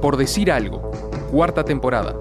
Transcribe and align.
Por 0.00 0.16
decir 0.16 0.50
algo, 0.50 0.90
cuarta 1.30 1.62
temporada. 1.62 2.16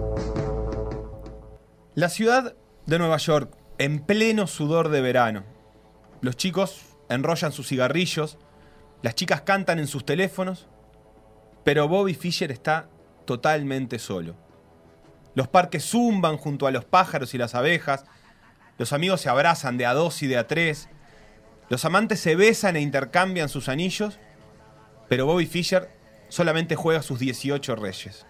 La 1.96 2.10
ciudad 2.10 2.58
de 2.86 3.00
Nueva 3.00 3.16
York, 3.16 3.56
en 3.78 4.02
pleno 4.02 4.48
sudor 4.48 4.90
de 4.90 5.00
verano. 5.00 5.46
Los 6.20 6.36
chicos 6.36 6.82
enrollan 7.08 7.54
sus 7.54 7.70
cigarrillos, 7.70 8.38
las 9.02 9.16
chicas 9.16 9.44
cantan 9.44 9.80
en 9.80 9.88
sus 9.88 10.06
teléfonos, 10.06 10.68
pero 11.64 11.88
Bobby 11.88 12.16
Fischer 12.16 12.52
está 12.52 12.90
totalmente 13.24 13.98
solo. 13.98 14.36
Los 15.34 15.48
parques 15.48 15.86
zumban 15.86 16.36
junto 16.36 16.68
a 16.68 16.72
los 16.72 16.84
pájaros 16.84 17.34
y 17.34 17.38
las 17.38 17.56
abejas, 17.56 18.04
los 18.78 18.92
amigos 18.92 19.22
se 19.22 19.30
abrazan 19.30 19.78
de 19.78 19.86
a 19.86 19.94
dos 19.94 20.22
y 20.22 20.28
de 20.28 20.38
a 20.38 20.48
tres, 20.48 20.90
los 21.70 21.86
amantes 21.86 22.20
se 22.20 22.36
besan 22.36 22.76
e 22.76 22.82
intercambian 22.82 23.48
sus 23.48 23.70
anillos, 23.70 24.20
pero 25.08 25.26
Bobby 25.26 25.46
Fischer 25.46 25.98
solamente 26.30 26.76
juega 26.76 27.02
sus 27.02 27.20
18 27.20 27.76
reyes. 27.76 28.26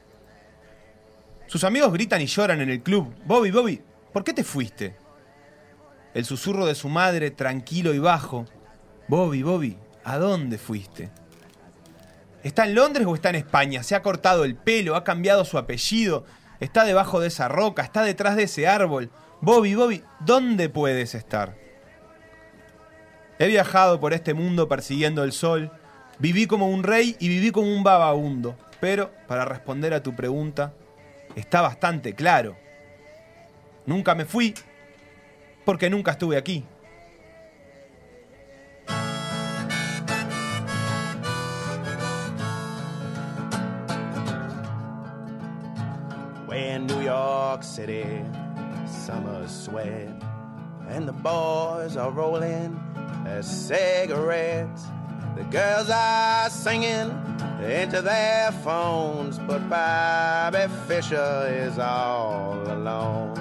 Sus 1.48 1.64
amigos 1.64 1.94
gritan 1.94 2.22
y 2.22 2.26
lloran 2.26 2.62
en 2.62 2.70
el 2.70 2.82
club. 2.82 3.14
Bobby, 3.26 3.52
Bobby, 3.52 3.82
¿por 4.12 4.24
qué 4.24 4.34
te 4.34 4.44
fuiste? 4.44 4.96
El 6.14 6.26
susurro 6.26 6.66
de 6.66 6.76
su 6.76 6.90
madre, 6.90 7.32
tranquilo 7.32 7.94
y 7.94 8.00
bajo. 8.00 8.46
Bobby, 9.08 9.44
Bobby, 9.44 9.78
¿a 10.04 10.18
dónde 10.18 10.58
fuiste? 10.58 11.10
¿Está 12.44 12.66
en 12.66 12.76
Londres 12.76 13.06
o 13.08 13.16
está 13.16 13.30
en 13.30 13.36
España? 13.36 13.84
¿Se 13.84 13.96
ha 13.96 14.02
cortado 14.02 14.46
el 14.46 14.56
pelo? 14.56 14.96
¿Ha 14.96 15.04
cambiado 15.04 15.44
su 15.44 15.58
apellido? 15.58 16.26
¿Está 16.60 16.86
debajo 16.86 17.20
de 17.20 17.28
esa 17.28 17.48
roca? 17.48 17.84
¿Está 17.84 18.04
detrás 18.04 18.36
de 18.36 18.44
ese 18.44 18.68
árbol? 18.68 19.10
Bobby, 19.42 19.76
Bobby, 19.76 20.04
¿dónde 20.20 20.70
puedes 20.70 21.16
estar? 21.16 21.56
He 23.40 23.48
viajado 23.48 24.00
por 24.00 24.14
este 24.14 24.34
mundo 24.34 24.68
persiguiendo 24.68 25.24
el 25.24 25.32
sol. 25.32 25.72
Viví 26.20 26.48
como 26.48 26.68
un 26.68 26.84
rey 26.84 27.16
y 27.20 27.30
viví 27.30 27.52
como 27.52 27.74
un 27.74 27.82
vagabundo. 27.82 28.58
Pero, 28.82 29.10
para 29.26 29.46
responder 29.46 29.94
a 29.94 30.04
tu 30.04 30.16
pregunta, 30.16 30.74
está 31.36 31.62
bastante 31.62 32.14
claro. 32.14 32.58
Nunca 33.86 34.16
me 34.16 34.26
fui 34.26 34.54
porque 35.64 35.90
nunca 35.90 36.12
estuve 36.12 36.36
aquí. 36.36 36.66
We're 46.48 46.76
in 46.76 46.86
New 46.88 47.02
York 47.02 47.64
City, 47.64 48.04
summer's 48.86 49.52
sweat, 49.52 50.10
and 50.90 51.08
the 51.08 51.14
boys 51.14 51.96
are 51.96 52.12
rolling 52.12 52.78
their 53.24 53.42
cigarettes. 53.42 54.84
The 55.40 55.46
girls 55.46 55.90
are 55.90 56.50
singing 56.50 57.16
into 57.64 58.02
their 58.02 58.52
phones, 58.62 59.40
but 59.40 59.62
Bobby 59.70 60.68
Fischer 60.86 61.48
is 61.48 61.80
all 61.80 62.60
alone. 62.68 63.34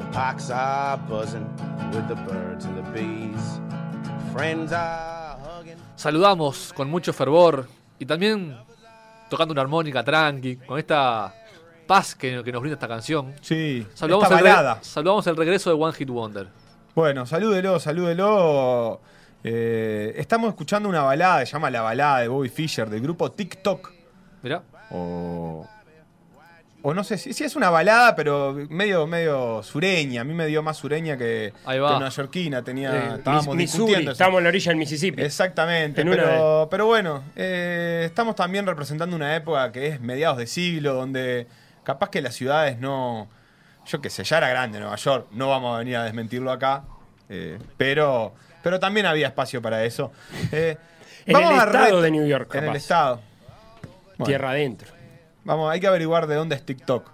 The 0.00 0.06
parks 0.12 0.50
are 0.50 0.98
buzzing 1.08 1.48
with 1.94 2.06
the 2.08 2.14
birds 2.14 2.66
and 2.66 2.76
the 2.76 2.82
bees. 2.92 3.40
Friends 4.34 4.72
are 4.74 5.38
hugging. 5.40 5.78
Saludamos 5.96 6.74
con 6.74 6.90
mucho 6.90 7.14
fervor 7.14 7.66
y 7.98 8.04
también 8.04 8.54
tocando 9.30 9.52
una 9.52 9.62
armónica 9.62 10.04
tranqui, 10.04 10.56
con 10.56 10.78
esta 10.78 11.32
paz 11.86 12.14
que, 12.14 12.44
que 12.44 12.52
nos 12.52 12.60
brinda 12.60 12.74
esta 12.74 12.86
canción. 12.86 13.32
Sí, 13.40 13.86
Saludamos 13.94 14.30
esta 14.30 14.72
el, 14.72 14.84
saludamos 14.84 15.26
el 15.26 15.36
regreso 15.38 15.70
de 15.70 15.82
One 15.82 15.94
Hit 15.94 16.10
Wonder. 16.10 16.63
Bueno, 16.94 17.26
salúdelo, 17.26 17.80
salúdelo. 17.80 19.00
Eh, 19.42 20.14
estamos 20.16 20.48
escuchando 20.50 20.88
una 20.88 21.02
balada, 21.02 21.40
se 21.44 21.52
llama 21.52 21.70
La 21.70 21.82
Balada 21.82 22.20
de 22.20 22.28
Bobby 22.28 22.48
Fischer, 22.48 22.88
del 22.88 23.00
grupo 23.00 23.30
TikTok. 23.32 23.92
Mirá. 24.42 24.62
O, 24.90 25.66
o 26.82 26.94
no 26.94 27.02
sé 27.02 27.18
si, 27.18 27.32
si 27.32 27.44
es 27.44 27.56
una 27.56 27.68
balada, 27.70 28.14
pero 28.14 28.54
medio, 28.70 29.06
medio 29.06 29.62
sureña. 29.62 30.20
A 30.20 30.24
mí 30.24 30.34
me 30.34 30.46
dio 30.46 30.62
más 30.62 30.76
sureña 30.76 31.16
que, 31.18 31.52
Ahí 31.64 31.76
que 31.76 31.80
va. 31.80 31.98
neoyorquina. 31.98 32.62
Tenía, 32.62 32.94
Eh, 32.94 33.14
estábamos 33.18 33.56
Missouri, 33.56 33.84
discutiendo. 33.86 34.12
estamos 34.12 34.38
en 34.38 34.44
la 34.44 34.48
orilla 34.48 34.70
del 34.70 34.78
Mississippi. 34.78 35.22
Exactamente, 35.22 36.04
pero, 36.04 36.68
pero 36.70 36.86
bueno, 36.86 37.24
eh, 37.34 38.02
estamos 38.06 38.36
también 38.36 38.66
representando 38.66 39.16
una 39.16 39.34
época 39.34 39.72
que 39.72 39.88
es 39.88 40.00
mediados 40.00 40.38
de 40.38 40.46
siglo, 40.46 40.94
donde 40.94 41.48
capaz 41.82 42.08
que 42.10 42.22
las 42.22 42.34
ciudades 42.34 42.78
no, 42.78 43.28
yo 43.86 44.00
qué 44.00 44.10
sé, 44.10 44.24
ya 44.24 44.38
era 44.38 44.48
grande 44.48 44.78
Nueva 44.80 44.96
York, 44.96 45.28
no 45.32 45.48
vamos 45.48 45.74
a 45.74 45.78
venir 45.78 45.96
a 45.96 46.04
desmentirlo 46.04 46.50
acá, 46.50 46.84
eh, 47.28 47.58
pero, 47.76 48.34
pero 48.62 48.78
también 48.80 49.06
había 49.06 49.28
espacio 49.28 49.60
para 49.62 49.84
eso. 49.84 50.12
Eh, 50.52 50.76
En 51.26 51.36
el 51.36 51.42
vamos 51.42 51.62
a 51.62 51.66
estado 51.66 52.02
de 52.02 52.10
New 52.10 52.26
York, 52.26 52.54
En 52.54 52.64
el 52.64 52.76
estado. 52.76 53.20
Bueno, 54.18 54.24
Tierra 54.26 54.50
adentro. 54.50 54.92
Vamos, 55.44 55.70
hay 55.72 55.80
que 55.80 55.86
averiguar 55.86 56.26
de 56.26 56.34
dónde 56.34 56.54
es 56.54 56.64
TikTok. 56.64 57.10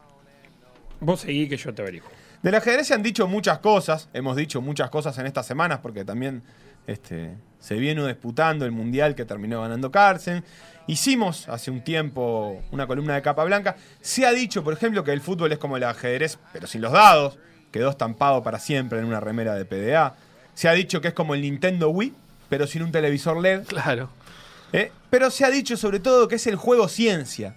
Vos 1.00 1.20
seguí 1.20 1.48
que 1.48 1.56
yo 1.56 1.72
te 1.72 1.82
averiguo. 1.82 2.08
Del 2.42 2.54
ajedrez 2.54 2.86
se 2.86 2.94
han 2.94 3.02
dicho 3.02 3.26
muchas 3.28 3.58
cosas, 3.58 4.08
hemos 4.12 4.36
dicho 4.36 4.60
muchas 4.60 4.90
cosas 4.90 5.16
en 5.18 5.26
estas 5.26 5.46
semanas 5.46 5.80
porque 5.80 6.04
también 6.04 6.42
este, 6.86 7.36
se 7.60 7.74
viene 7.76 8.06
disputando 8.06 8.64
el 8.64 8.72
mundial 8.72 9.14
que 9.14 9.24
terminó 9.24 9.60
ganando 9.60 9.90
Carlsen. 9.90 10.44
Hicimos 10.86 11.48
hace 11.48 11.70
un 11.70 11.82
tiempo 11.82 12.62
una 12.72 12.86
columna 12.86 13.14
de 13.14 13.22
capa 13.22 13.44
blanca. 13.44 13.76
Se 14.00 14.26
ha 14.26 14.32
dicho, 14.32 14.64
por 14.64 14.72
ejemplo, 14.72 15.04
que 15.04 15.12
el 15.12 15.20
fútbol 15.20 15.52
es 15.52 15.58
como 15.58 15.76
el 15.76 15.84
ajedrez, 15.84 16.38
pero 16.52 16.66
sin 16.66 16.80
los 16.80 16.92
dados. 16.92 17.38
Quedó 17.70 17.90
estampado 17.90 18.42
para 18.42 18.58
siempre 18.58 18.98
en 18.98 19.04
una 19.04 19.20
remera 19.20 19.54
de 19.54 19.64
PDA. 19.64 20.16
Se 20.54 20.68
ha 20.68 20.72
dicho 20.72 21.00
que 21.00 21.08
es 21.08 21.14
como 21.14 21.34
el 21.34 21.42
Nintendo 21.42 21.90
Wii, 21.90 22.12
pero 22.48 22.66
sin 22.66 22.82
un 22.82 22.90
televisor 22.90 23.40
LED. 23.40 23.66
Claro. 23.66 24.10
¿eh? 24.72 24.90
Pero 25.10 25.30
se 25.30 25.44
ha 25.44 25.50
dicho 25.50 25.76
sobre 25.76 26.00
todo 26.00 26.26
que 26.26 26.36
es 26.36 26.46
el 26.46 26.56
juego 26.56 26.88
ciencia. 26.88 27.54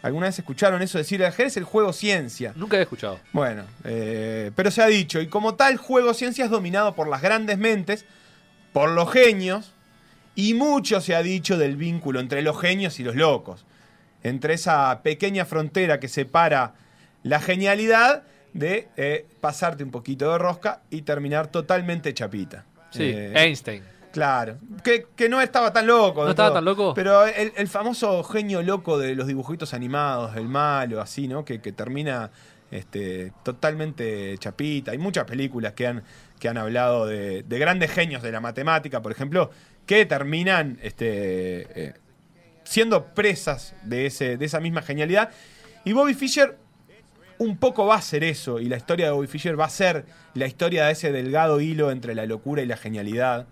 ¿Alguna 0.00 0.26
vez 0.26 0.38
escucharon 0.38 0.80
eso 0.80 0.96
decir? 0.96 1.20
El 1.20 1.26
ajedrez 1.26 1.52
es 1.52 1.56
el 1.58 1.64
juego 1.64 1.92
ciencia. 1.92 2.52
Nunca 2.54 2.78
he 2.78 2.82
escuchado. 2.82 3.18
Bueno, 3.32 3.64
eh, 3.84 4.52
pero 4.54 4.70
se 4.70 4.80
ha 4.80 4.86
dicho, 4.86 5.20
y 5.20 5.26
como 5.26 5.56
tal, 5.56 5.76
juego 5.76 6.14
ciencia 6.14 6.44
es 6.44 6.50
dominado 6.50 6.94
por 6.94 7.08
las 7.08 7.20
grandes 7.20 7.58
mentes, 7.58 8.04
por 8.72 8.90
los 8.90 9.10
genios, 9.12 9.72
y 10.34 10.54
mucho 10.54 11.00
se 11.00 11.14
ha 11.14 11.22
dicho 11.22 11.56
del 11.56 11.76
vínculo 11.76 12.20
entre 12.20 12.42
los 12.42 12.60
genios 12.60 13.00
y 13.00 13.04
los 13.04 13.16
locos, 13.16 13.64
entre 14.22 14.54
esa 14.54 15.00
pequeña 15.02 15.44
frontera 15.44 15.98
que 16.00 16.08
separa 16.08 16.74
la 17.22 17.40
genialidad 17.40 18.22
de 18.52 18.88
eh, 18.96 19.26
pasarte 19.40 19.84
un 19.84 19.90
poquito 19.90 20.30
de 20.32 20.38
rosca 20.38 20.82
y 20.90 21.02
terminar 21.02 21.48
totalmente 21.48 22.14
chapita. 22.14 22.64
Sí, 22.90 23.02
Eh, 23.04 23.32
Einstein. 23.34 23.82
Claro, 24.12 24.56
que, 24.82 25.06
que 25.14 25.28
no 25.28 25.40
estaba 25.40 25.72
tan 25.72 25.86
loco. 25.86 26.24
¿No 26.24 26.30
estaba 26.30 26.48
todo. 26.48 26.56
tan 26.56 26.64
loco? 26.64 26.94
Pero 26.94 27.26
el, 27.26 27.52
el 27.54 27.68
famoso 27.68 28.24
genio 28.24 28.62
loco 28.62 28.98
de 28.98 29.14
los 29.14 29.26
dibujitos 29.26 29.74
animados, 29.74 30.34
el 30.36 30.48
malo, 30.48 31.00
así, 31.02 31.28
¿no? 31.28 31.44
Que, 31.44 31.60
que 31.60 31.72
termina 31.72 32.30
este, 32.70 33.32
totalmente 33.42 34.36
chapita. 34.38 34.92
Hay 34.92 34.98
muchas 34.98 35.24
películas 35.24 35.72
que 35.72 35.86
han, 35.86 36.02
que 36.38 36.48
han 36.48 36.58
hablado 36.58 37.06
de, 37.06 37.42
de 37.42 37.58
grandes 37.58 37.90
genios 37.90 38.22
de 38.22 38.32
la 38.32 38.40
matemática, 38.40 39.02
por 39.02 39.12
ejemplo, 39.12 39.50
que 39.86 40.04
terminan 40.06 40.78
este, 40.82 41.86
eh, 41.86 41.94
siendo 42.64 43.06
presas 43.14 43.74
de, 43.82 44.06
ese, 44.06 44.36
de 44.36 44.44
esa 44.44 44.60
misma 44.60 44.82
genialidad. 44.82 45.30
Y 45.84 45.92
Bobby 45.92 46.14
Fischer 46.14 46.58
un 47.38 47.56
poco 47.56 47.86
va 47.86 47.94
a 47.94 48.02
ser 48.02 48.24
eso, 48.24 48.58
y 48.58 48.66
la 48.66 48.76
historia 48.76 49.06
de 49.06 49.12
Bobby 49.12 49.28
Fischer 49.28 49.58
va 49.58 49.66
a 49.66 49.70
ser 49.70 50.04
la 50.34 50.46
historia 50.46 50.86
de 50.86 50.92
ese 50.92 51.12
delgado 51.12 51.60
hilo 51.60 51.90
entre 51.90 52.14
la 52.14 52.26
locura 52.26 52.62
y 52.62 52.66
la 52.66 52.76
genialidad, 52.76 53.46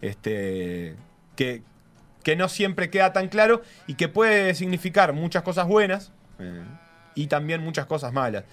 este, 0.00 0.94
que, 1.36 1.62
que 2.22 2.36
no 2.36 2.48
siempre 2.48 2.88
queda 2.88 3.12
tan 3.12 3.28
claro 3.28 3.62
y 3.86 3.94
que 3.94 4.08
puede 4.08 4.54
significar 4.54 5.12
muchas 5.12 5.42
cosas 5.42 5.66
buenas 5.66 6.12
eh, 6.38 6.62
y 7.14 7.26
también 7.26 7.62
muchas 7.62 7.86
cosas 7.86 8.12
malas. 8.12 8.44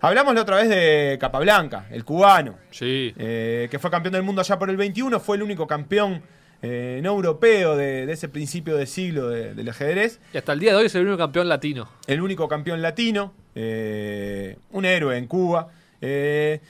Hablamos 0.00 0.34
la 0.34 0.42
otra 0.42 0.56
vez 0.56 0.68
de 0.68 1.16
Capablanca, 1.20 1.86
el 1.90 2.04
cubano, 2.04 2.56
Sí. 2.70 3.14
eh, 3.16 3.68
que 3.70 3.78
fue 3.78 3.90
campeón 3.90 4.12
del 4.12 4.22
mundo 4.22 4.40
allá 4.42 4.58
por 4.58 4.68
el 4.68 4.76
21, 4.76 5.18
fue 5.20 5.36
el 5.36 5.42
único 5.42 5.66
campeón 5.66 6.22
eh, 6.62 7.00
no 7.02 7.10
europeo 7.10 7.76
de, 7.76 8.06
de 8.06 8.12
ese 8.14 8.28
principio 8.30 8.76
de 8.76 8.86
siglo 8.86 9.28
de- 9.28 9.54
del 9.54 9.68
ajedrez. 9.68 10.20
Y 10.32 10.38
hasta 10.38 10.52
el 10.54 10.58
día 10.60 10.72
de 10.72 10.78
hoy 10.78 10.86
es 10.86 10.94
el 10.94 11.02
único 11.02 11.18
campeón 11.18 11.48
latino. 11.48 11.88
el 12.06 12.20
único 12.22 12.48
campeón 12.48 12.80
latino, 12.82 13.34
eh, 13.54 14.56
un 14.72 14.84
héroe 14.84 15.16
en 15.18 15.26
Cuba. 15.26 15.68
eh, 16.00 16.60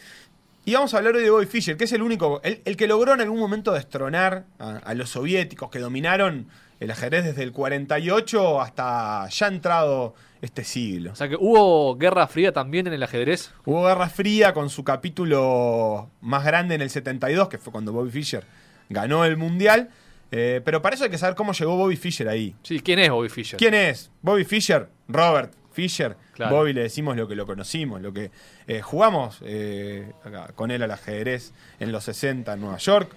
y 0.64 0.75
vamos 0.75 0.93
a 0.94 0.99
hablar 0.99 1.14
hoy 1.14 1.22
de 1.22 1.31
Bobby 1.31 1.46
Fischer, 1.46 1.76
que 1.76 1.84
es 1.84 1.93
el 1.93 2.02
único, 2.02 2.40
el, 2.43 2.61
el 2.64 2.76
que 2.76 2.88
logró 2.88 3.14
en 3.14 3.20
algún 3.20 3.38
momento 3.38 3.72
destronar 3.72 4.46
a, 4.58 4.79
a 4.79 4.94
los 4.94 5.11
soviéticos 5.11 5.70
que 5.70 5.79
dominaron 5.79 6.49
el 6.81 6.90
ajedrez 6.90 7.25
desde 7.25 7.44
el 7.44 7.52
48 7.52 8.61
hasta 8.61 9.29
ya 9.29 9.46
entrado 9.46 10.14
este 10.46 10.64
siglo. 10.64 11.12
O 11.12 11.14
sea 11.14 11.28
que 11.28 11.37
hubo 11.38 11.96
guerra 11.96 12.26
fría 12.26 12.52
también 12.52 12.87
en 12.87 12.93
el 12.94 13.02
ajedrez. 13.02 13.52
Hubo 13.64 13.84
Guerra 13.87 14.08
Fría 14.08 14.52
con 14.54 14.70
su 14.70 14.82
capítulo 14.84 16.10
más 16.20 16.44
grande 16.44 16.75
en 16.75 16.82
el 16.82 16.90
72, 16.90 17.48
que 17.48 17.58
fue 17.58 17.72
cuando 17.72 17.93
Bobby 17.93 18.10
Fischer 18.10 18.44
ganó 18.88 19.25
el 19.25 19.37
Mundial. 19.37 19.90
eh, 20.31 20.60
pero 20.64 20.82
para 20.82 20.94
eso 20.94 21.04
hay 21.04 21.10
que 21.10 21.19
saber 21.19 21.34
cómo 21.37 21.52
llegó 21.52 21.76
Bobby 21.76 21.96
Fischer 21.96 22.28
ahí. 22.28 22.54
Sí, 22.62 22.81
¿quién 22.81 22.98
es 22.98 23.10
Bobby 23.10 23.28
Fischer? 23.28 23.58
¿Quién 23.58 23.75
es? 23.75 24.10
Bobby 24.22 24.44
Fischer, 24.44 24.88
Robert 25.08 25.52
Fischer. 25.72 26.16
Claro. 26.34 26.56
Bobby 26.56 26.72
le 26.72 26.82
decimos 26.82 27.16
lo 27.16 27.28
que 27.28 27.34
lo 27.34 27.46
conocimos, 27.46 28.00
lo 28.00 28.12
que 28.12 28.31
eh, 28.66 28.81
jugamos 28.82 29.38
eh, 29.43 30.12
acá 30.25 30.50
con 30.54 30.70
él 30.70 30.82
al 30.82 30.90
ajedrez 30.90 31.52
en 31.81 31.93
los 31.93 32.04
60 32.04 32.52
en 32.52 32.60
Nueva 32.60 32.78
York. 32.78 33.10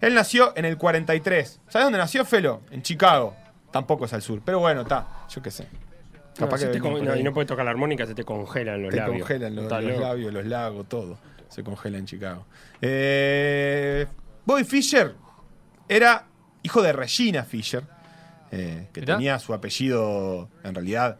Él 0.00 0.14
nació 0.14 0.52
en 0.56 0.64
el 0.64 0.76
43. 0.78 1.60
¿Sabes 1.68 1.86
dónde 1.86 1.98
nació 1.98 2.24
Felo? 2.24 2.62
En 2.70 2.82
Chicago. 2.82 3.36
Tampoco 3.70 4.04
es 4.06 4.12
al 4.12 4.22
sur. 4.22 4.40
Pero 4.44 4.58
bueno, 4.58 4.82
está. 4.82 5.06
Yo 5.28 5.40
qué 5.42 5.50
sé. 5.50 5.66
No, 6.38 6.46
Capaz 6.46 6.60
que 6.60 6.66
te 6.66 6.78
no, 6.80 7.16
y 7.16 7.22
no 7.22 7.32
puedes 7.34 7.46
tocar 7.46 7.64
la 7.64 7.70
armónica, 7.72 8.06
se 8.06 8.14
te 8.14 8.24
congelan 8.24 8.82
los 8.82 8.90
Te 8.90 8.96
labios. 8.96 9.18
congelan 9.18 9.54
los, 9.54 9.66
labios, 9.70 10.32
los 10.32 10.46
lagos, 10.46 10.88
todo. 10.88 11.18
Se 11.48 11.62
congela 11.62 11.98
en 11.98 12.06
Chicago. 12.06 12.46
Eh, 12.80 14.06
Bobby 14.46 14.64
Fischer 14.64 15.14
era 15.88 16.24
hijo 16.62 16.80
de 16.82 16.92
Regina 16.92 17.44
Fisher, 17.44 17.82
eh, 18.50 18.88
que 18.92 19.00
Mirá. 19.00 19.16
tenía 19.16 19.38
su 19.38 19.52
apellido 19.52 20.48
en 20.64 20.74
realidad 20.74 21.18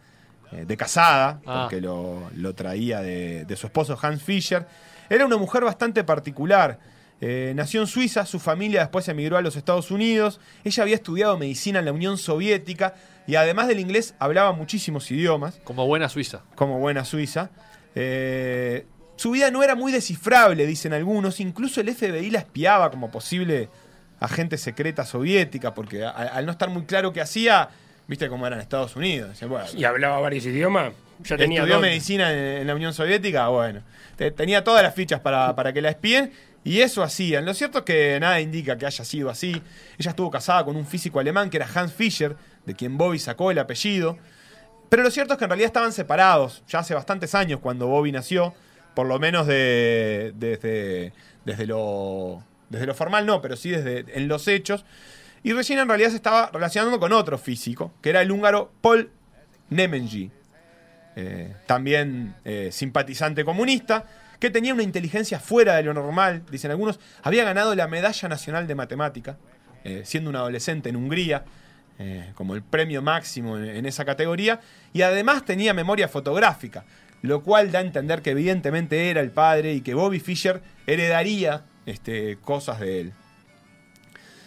eh, 0.52 0.64
de 0.66 0.76
casada, 0.76 1.40
Ah. 1.46 1.62
porque 1.68 1.80
lo, 1.82 2.30
lo 2.36 2.54
traía 2.54 3.00
de, 3.00 3.44
de 3.44 3.56
su 3.56 3.66
esposo 3.66 3.98
Hans 4.00 4.22
Fischer. 4.22 4.66
Era 5.10 5.26
una 5.26 5.36
mujer 5.36 5.64
bastante 5.64 6.04
particular. 6.04 6.78
Eh, 7.24 7.52
nació 7.54 7.80
en 7.82 7.86
Suiza, 7.86 8.26
su 8.26 8.40
familia 8.40 8.80
después 8.80 9.06
emigró 9.08 9.36
a 9.36 9.42
los 9.42 9.54
Estados 9.54 9.92
Unidos. 9.92 10.40
Ella 10.64 10.82
había 10.82 10.96
estudiado 10.96 11.38
medicina 11.38 11.78
en 11.78 11.84
la 11.84 11.92
Unión 11.92 12.18
Soviética 12.18 12.94
y 13.28 13.36
además 13.36 13.68
del 13.68 13.78
inglés 13.78 14.14
hablaba 14.18 14.50
muchísimos 14.52 15.08
idiomas 15.12 15.60
Como 15.62 15.86
buena 15.86 16.08
suiza. 16.08 16.42
como 16.56 16.80
buena 16.80 17.04
suiza. 17.04 17.50
Eh, 17.94 18.86
su 19.16 19.30
vida 19.30 19.50
no 19.52 19.62
era 19.62 19.74
muy 19.76 19.92
descifrable, 19.92 20.66
dicen 20.66 20.92
algunos. 20.92 21.38
Incluso 21.38 21.80
el 21.80 21.94
FBI 21.94 22.30
la 22.30 22.40
espiaba 22.40 22.90
como 22.90 23.10
posible 23.12 23.68
agente 24.18 24.58
secreta 24.58 25.04
soviética, 25.04 25.74
porque 25.74 26.04
a- 26.04 26.10
al 26.10 26.44
no 26.46 26.52
estar 26.52 26.70
muy 26.70 26.84
claro 26.86 27.12
qué 27.12 27.20
hacía, 27.20 27.68
viste 28.08 28.28
cómo 28.28 28.46
era 28.48 28.56
en 28.56 28.62
Estados 28.62 28.96
Unidos. 28.96 29.38
Bueno, 29.48 29.64
Y 29.76 29.84
hablaba 29.84 30.18
varios 30.18 30.44
idiomas. 30.46 30.92
Ya 31.22 31.36
tenía 31.36 31.60
estudió 31.60 31.78
medicina 31.78 32.32
en, 32.32 32.38
en 32.62 32.66
la 32.66 32.74
Unión 32.74 32.92
Soviética, 32.92 33.46
bueno, 33.48 33.82
te- 34.16 34.32
tenía 34.32 34.64
todas 34.64 34.82
las 34.82 34.92
fichas 34.92 35.20
para, 35.20 35.54
para 35.54 35.72
que 35.72 35.80
la 35.80 35.90
espíen 35.90 36.32
y 36.64 36.80
eso 36.80 37.02
hacían. 37.02 37.44
Lo 37.44 37.54
cierto 37.54 37.78
es 37.78 37.84
que 37.84 38.18
nada 38.20 38.40
indica 38.40 38.78
que 38.78 38.86
haya 38.86 39.04
sido 39.04 39.30
así. 39.30 39.60
Ella 39.98 40.10
estuvo 40.10 40.30
casada 40.30 40.64
con 40.64 40.76
un 40.76 40.86
físico 40.86 41.18
alemán 41.18 41.50
que 41.50 41.56
era 41.56 41.68
Hans 41.72 41.92
Fischer, 41.92 42.36
de 42.64 42.74
quien 42.74 42.96
Bobby 42.96 43.18
sacó 43.18 43.50
el 43.50 43.58
apellido. 43.58 44.18
Pero 44.88 45.02
lo 45.02 45.10
cierto 45.10 45.34
es 45.34 45.38
que 45.38 45.44
en 45.44 45.50
realidad 45.50 45.66
estaban 45.66 45.92
separados 45.92 46.62
ya 46.68 46.80
hace 46.80 46.94
bastantes 46.94 47.34
años 47.34 47.60
cuando 47.60 47.88
Bobby 47.88 48.12
nació, 48.12 48.54
por 48.94 49.06
lo 49.06 49.18
menos 49.18 49.46
de, 49.46 50.32
desde, 50.36 51.12
desde, 51.44 51.66
lo, 51.66 52.44
desde 52.68 52.86
lo 52.86 52.94
formal 52.94 53.26
no, 53.26 53.40
pero 53.40 53.56
sí 53.56 53.70
desde 53.70 54.04
en 54.16 54.28
los 54.28 54.46
hechos. 54.46 54.84
Y 55.42 55.54
Regina 55.54 55.82
en 55.82 55.88
realidad 55.88 56.10
se 56.10 56.16
estaba 56.16 56.50
relacionando 56.52 57.00
con 57.00 57.12
otro 57.12 57.38
físico, 57.38 57.92
que 58.00 58.10
era 58.10 58.22
el 58.22 58.30
húngaro 58.30 58.70
Paul 58.80 59.10
Nemenyi, 59.70 60.30
eh, 61.16 61.56
también 61.66 62.34
eh, 62.44 62.68
simpatizante 62.70 63.44
comunista, 63.44 64.06
que 64.42 64.50
tenía 64.50 64.74
una 64.74 64.82
inteligencia 64.82 65.38
fuera 65.38 65.76
de 65.76 65.84
lo 65.84 65.94
normal, 65.94 66.42
dicen 66.50 66.72
algunos, 66.72 66.98
había 67.22 67.44
ganado 67.44 67.76
la 67.76 67.86
Medalla 67.86 68.28
Nacional 68.28 68.66
de 68.66 68.74
Matemática, 68.74 69.36
eh, 69.84 70.02
siendo 70.04 70.30
un 70.30 70.34
adolescente 70.36 70.88
en 70.88 70.96
Hungría, 70.96 71.44
eh, 72.00 72.32
como 72.34 72.56
el 72.56 72.62
premio 72.62 73.02
máximo 73.02 73.56
en, 73.56 73.64
en 73.68 73.86
esa 73.86 74.04
categoría, 74.04 74.58
y 74.92 75.02
además 75.02 75.44
tenía 75.44 75.74
memoria 75.74 76.08
fotográfica, 76.08 76.84
lo 77.22 77.44
cual 77.44 77.70
da 77.70 77.78
a 77.78 77.82
entender 77.82 78.20
que 78.20 78.30
evidentemente 78.30 79.10
era 79.10 79.20
el 79.20 79.30
padre 79.30 79.74
y 79.74 79.80
que 79.80 79.94
Bobby 79.94 80.18
Fischer 80.18 80.60
heredaría 80.88 81.62
este, 81.86 82.36
cosas 82.38 82.80
de 82.80 83.00
él. 83.00 83.12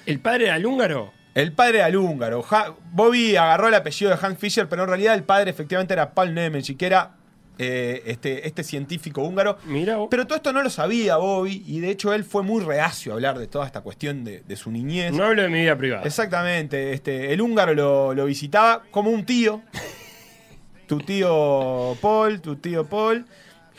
¿El 0.05 0.19
padre 0.19 0.47
era 0.47 0.57
el 0.57 0.65
húngaro? 0.65 1.13
El 1.35 1.53
padre 1.53 1.77
era 1.77 1.87
el 1.87 1.95
húngaro. 1.95 2.41
Ja- 2.43 2.73
Bobby 2.91 3.37
agarró 3.37 3.69
el 3.69 3.73
apellido 3.75 4.11
de 4.11 4.17
Hans 4.21 4.37
Fischer, 4.39 4.67
pero 4.67 4.83
en 4.83 4.89
realidad 4.89 5.15
el 5.15 5.23
padre 5.23 5.51
efectivamente 5.51 5.93
era 5.93 6.13
Paul 6.13 6.33
Nemenyi, 6.33 6.75
que 6.75 6.85
era 6.85 7.14
eh, 7.57 8.03
este, 8.05 8.47
este 8.47 8.63
científico 8.63 9.21
húngaro. 9.21 9.57
Mira 9.65 9.97
vos. 9.97 10.07
Pero 10.11 10.25
todo 10.27 10.35
esto 10.37 10.53
no 10.53 10.61
lo 10.61 10.69
sabía 10.69 11.17
Bobby, 11.17 11.63
y 11.65 11.79
de 11.79 11.89
hecho 11.89 12.13
él 12.13 12.23
fue 12.23 12.43
muy 12.43 12.63
reacio 12.63 13.11
a 13.11 13.15
hablar 13.15 13.37
de 13.39 13.47
toda 13.47 13.65
esta 13.65 13.81
cuestión 13.81 14.23
de, 14.23 14.41
de 14.41 14.55
su 14.55 14.71
niñez. 14.71 15.13
No 15.13 15.25
hablo 15.25 15.43
de 15.43 15.49
mi 15.49 15.61
vida 15.61 15.77
privada. 15.77 16.03
Exactamente, 16.03 16.93
este, 16.93 17.33
el 17.33 17.41
húngaro 17.41 17.73
lo, 17.73 18.13
lo 18.13 18.25
visitaba 18.25 18.83
como 18.91 19.09
un 19.09 19.25
tío. 19.25 19.61
tu 20.87 20.99
tío 20.99 21.97
Paul, 22.01 22.41
tu 22.41 22.57
tío 22.57 22.85
Paul. 22.85 23.25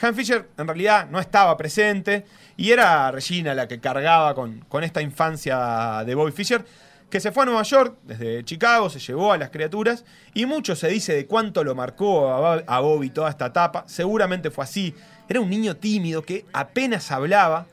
Hans 0.00 0.16
Fischer 0.16 0.48
en 0.58 0.66
realidad 0.66 1.08
no 1.10 1.18
estaba 1.18 1.56
presente 1.56 2.26
y 2.56 2.70
era 2.70 3.10
Regina 3.10 3.54
la 3.54 3.66
que 3.68 3.80
cargaba 3.80 4.34
con, 4.34 4.60
con 4.68 4.84
esta 4.84 5.00
infancia 5.00 6.02
de 6.04 6.14
Bobby 6.14 6.32
Fischer, 6.32 6.64
que 7.10 7.20
se 7.20 7.30
fue 7.32 7.44
a 7.44 7.46
Nueva 7.46 7.62
York 7.62 7.96
desde 8.02 8.44
Chicago, 8.44 8.90
se 8.90 8.98
llevó 8.98 9.32
a 9.32 9.38
las 9.38 9.50
criaturas 9.50 10.04
y 10.34 10.44
mucho 10.46 10.74
se 10.74 10.88
dice 10.88 11.14
de 11.14 11.26
cuánto 11.26 11.62
lo 11.64 11.74
marcó 11.74 12.28
a, 12.32 12.40
Bo- 12.56 12.62
a 12.66 12.80
Bobby 12.80 13.10
toda 13.10 13.30
esta 13.30 13.46
etapa. 13.46 13.84
Seguramente 13.86 14.50
fue 14.50 14.64
así. 14.64 14.94
Era 15.28 15.40
un 15.40 15.48
niño 15.48 15.76
tímido 15.76 16.22
que 16.22 16.44
apenas 16.52 17.10
hablaba, 17.12 17.66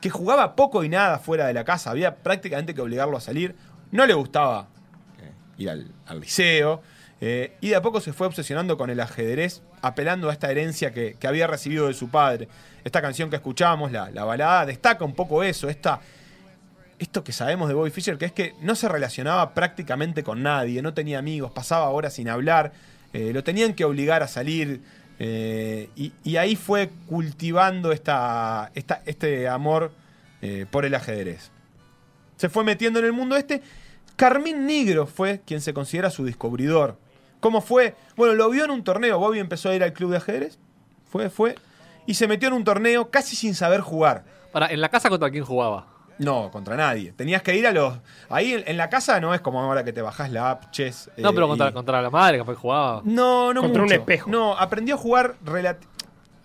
que 0.00 0.10
jugaba 0.10 0.56
poco 0.56 0.82
y 0.82 0.88
nada 0.88 1.18
fuera 1.18 1.46
de 1.46 1.54
la 1.54 1.64
casa, 1.64 1.90
había 1.90 2.16
prácticamente 2.16 2.74
que 2.74 2.80
obligarlo 2.80 3.16
a 3.16 3.20
salir. 3.20 3.54
No 3.92 4.06
le 4.06 4.14
gustaba 4.14 4.66
ir 5.58 5.70
al, 5.70 5.86
al 6.06 6.20
liceo. 6.20 6.82
eh, 7.20 7.56
y 7.60 7.68
de 7.68 7.76
a 7.76 7.82
poco 7.82 8.00
se 8.00 8.12
fue 8.12 8.26
obsesionando 8.26 8.76
con 8.78 8.88
el 8.90 8.98
ajedrez, 8.98 9.62
apelando 9.82 10.30
a 10.30 10.32
esta 10.32 10.50
herencia 10.50 10.92
que, 10.92 11.16
que 11.20 11.26
había 11.26 11.46
recibido 11.46 11.86
de 11.86 11.94
su 11.94 12.08
padre. 12.08 12.48
Esta 12.82 13.02
canción 13.02 13.28
que 13.28 13.36
escuchamos, 13.36 13.92
la, 13.92 14.10
la 14.10 14.24
balada, 14.24 14.64
destaca 14.66 15.04
un 15.04 15.14
poco 15.14 15.42
eso, 15.42 15.68
esta, 15.68 16.00
esto 17.00 17.24
que 17.24 17.32
sabemos 17.32 17.66
de 17.68 17.74
Bobby 17.74 17.90
Fischer, 17.90 18.16
que 18.18 18.26
es 18.26 18.32
que 18.32 18.54
no 18.60 18.74
se 18.76 18.88
relacionaba 18.88 19.54
prácticamente 19.54 20.22
con 20.22 20.42
nadie, 20.42 20.82
no 20.82 20.94
tenía 20.94 21.18
amigos, 21.18 21.50
pasaba 21.50 21.88
horas 21.90 22.12
sin 22.14 22.28
hablar, 22.28 22.72
eh, 23.12 23.32
lo 23.32 23.42
tenían 23.42 23.74
que 23.74 23.84
obligar 23.84 24.22
a 24.22 24.28
salir. 24.28 24.80
eh, 25.22 25.90
y, 25.96 26.36
ahí 26.36 26.56
fue 26.56 26.88
cultivando 27.06 27.92
esta- 27.92 28.70
este 29.04 29.48
amor 29.48 29.92
eh, 30.40 30.64
por 30.70 30.86
el 30.86 30.94
ajedrez. 30.94 31.50
Se 32.38 32.48
fue 32.48 32.64
metiendo 32.64 33.00
en 33.00 33.04
el 33.04 33.12
mundo 33.12 33.36
este. 33.36 33.60
Carmín 34.16 34.64
Negro 34.66 35.06
fue 35.06 35.42
quien 35.44 35.60
se 35.60 35.74
considera 35.74 36.08
su 36.10 36.24
descubridor. 36.24 36.96
¿Cómo 37.40 37.60
fue? 37.60 37.94
Bueno, 38.16 38.32
lo 38.34 38.48
vio 38.48 38.64
en 38.64 38.70
un 38.70 38.82
torneo. 38.82 39.18
Bobby 39.18 39.38
empezó 39.40 39.68
a 39.68 39.74
ir 39.74 39.82
al 39.82 39.92
club 39.92 40.10
de 40.12 40.16
ajedrez. 40.16 40.58
Fue, 41.10 41.28
fue. 41.28 41.54
Y 42.06 42.14
se 42.14 42.26
metió 42.26 42.48
en 42.48 42.54
un 42.54 42.64
torneo 42.64 43.10
casi 43.10 43.36
sin 43.36 43.54
saber 43.54 43.82
jugar. 43.82 44.24
Para, 44.52 44.68
¿en 44.68 44.80
la 44.80 44.88
casa 44.88 45.10
contra 45.10 45.30
quién 45.30 45.44
jugaba? 45.44 45.86
No, 46.20 46.50
contra 46.50 46.76
nadie. 46.76 47.12
Tenías 47.12 47.42
que 47.42 47.56
ir 47.56 47.66
a 47.66 47.72
los. 47.72 47.98
Ahí 48.28 48.52
en, 48.54 48.64
en 48.66 48.76
la 48.76 48.88
casa 48.88 49.18
no 49.20 49.34
es 49.34 49.40
como 49.40 49.60
ahora 49.60 49.84
que 49.84 49.92
te 49.92 50.02
bajás 50.02 50.30
la 50.30 50.50
app, 50.50 50.70
chess. 50.70 51.10
No, 51.16 51.30
eh, 51.30 51.32
pero 51.34 51.48
contra, 51.48 51.70
y- 51.70 51.72
contra 51.72 52.00
la 52.02 52.10
madre, 52.10 52.38
que 52.44 52.54
jugaba. 52.54 53.00
No, 53.04 53.52
no 53.52 53.60
Contra 53.62 53.82
un 53.82 53.92
espejo. 53.92 54.30
No, 54.30 54.56
aprendió 54.56 54.94
a 54.94 54.98
jugar 54.98 55.34
relati- 55.44 55.78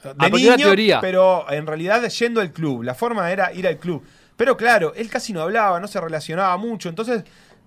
de 0.03 0.09
Aprendió 0.11 0.49
la 0.51 0.55
niño, 0.57 0.67
teoría. 0.67 1.01
pero 1.01 1.45
en 1.51 1.65
realidad 1.67 2.03
yendo 2.09 2.41
al 2.41 2.51
club. 2.51 2.83
La 2.83 2.93
forma 2.95 3.29
era 3.31 3.51
ir 3.53 3.67
al 3.67 3.77
club. 3.77 4.03
Pero 4.37 4.57
claro, 4.57 4.93
él 4.95 5.09
casi 5.09 5.31
no 5.33 5.41
hablaba, 5.41 5.79
no 5.79 5.87
se 5.87 5.99
relacionaba 6.01 6.55
mucho, 6.57 6.89
entonces 6.89 7.23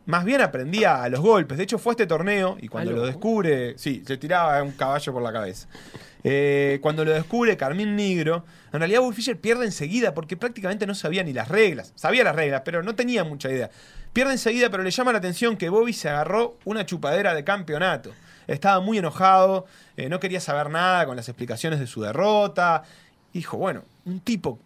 más 0.08 0.24
bien 0.24 0.40
aprendía 0.40 1.02
a 1.02 1.08
los 1.10 1.20
golpes. 1.20 1.58
De 1.58 1.64
hecho, 1.64 1.78
fue 1.78 1.90
a 1.90 1.92
este 1.92 2.06
torneo 2.06 2.56
y 2.62 2.68
cuando 2.68 2.92
lo 2.92 3.04
descubre, 3.04 3.76
sí, 3.76 4.02
se 4.06 4.16
tiraba 4.16 4.62
un 4.62 4.72
caballo 4.72 5.12
por 5.12 5.22
la 5.22 5.30
cabeza. 5.30 5.68
Eh, 6.24 6.78
cuando 6.80 7.04
lo 7.04 7.12
descubre 7.12 7.58
Carmín 7.58 7.94
Negro, 7.94 8.46
en 8.72 8.78
realidad 8.78 9.02
Bobby 9.02 9.14
Fischer 9.14 9.38
pierde 9.38 9.66
enseguida 9.66 10.14
porque 10.14 10.38
prácticamente 10.38 10.86
no 10.86 10.94
sabía 10.94 11.22
ni 11.24 11.34
las 11.34 11.48
reglas. 11.48 11.92
Sabía 11.94 12.24
las 12.24 12.34
reglas, 12.34 12.62
pero 12.64 12.82
no 12.82 12.94
tenía 12.94 13.22
mucha 13.22 13.50
idea. 13.50 13.68
Pierde 14.14 14.32
enseguida, 14.32 14.70
pero 14.70 14.82
le 14.82 14.90
llama 14.90 15.12
la 15.12 15.18
atención 15.18 15.58
que 15.58 15.68
Bobby 15.68 15.92
se 15.92 16.08
agarró 16.08 16.56
una 16.64 16.86
chupadera 16.86 17.34
de 17.34 17.44
campeonato. 17.44 18.12
Estaba 18.46 18.80
muy 18.80 18.96
enojado, 18.96 19.66
eh, 19.98 20.08
no 20.08 20.20
quería 20.20 20.40
saber 20.40 20.70
nada 20.70 21.04
con 21.04 21.16
las 21.16 21.28
explicaciones 21.28 21.80
de 21.80 21.86
su 21.86 22.00
derrota. 22.00 22.82
Dijo, 23.34 23.58
bueno, 23.58 23.82
un 24.06 24.20
tipo 24.20 24.58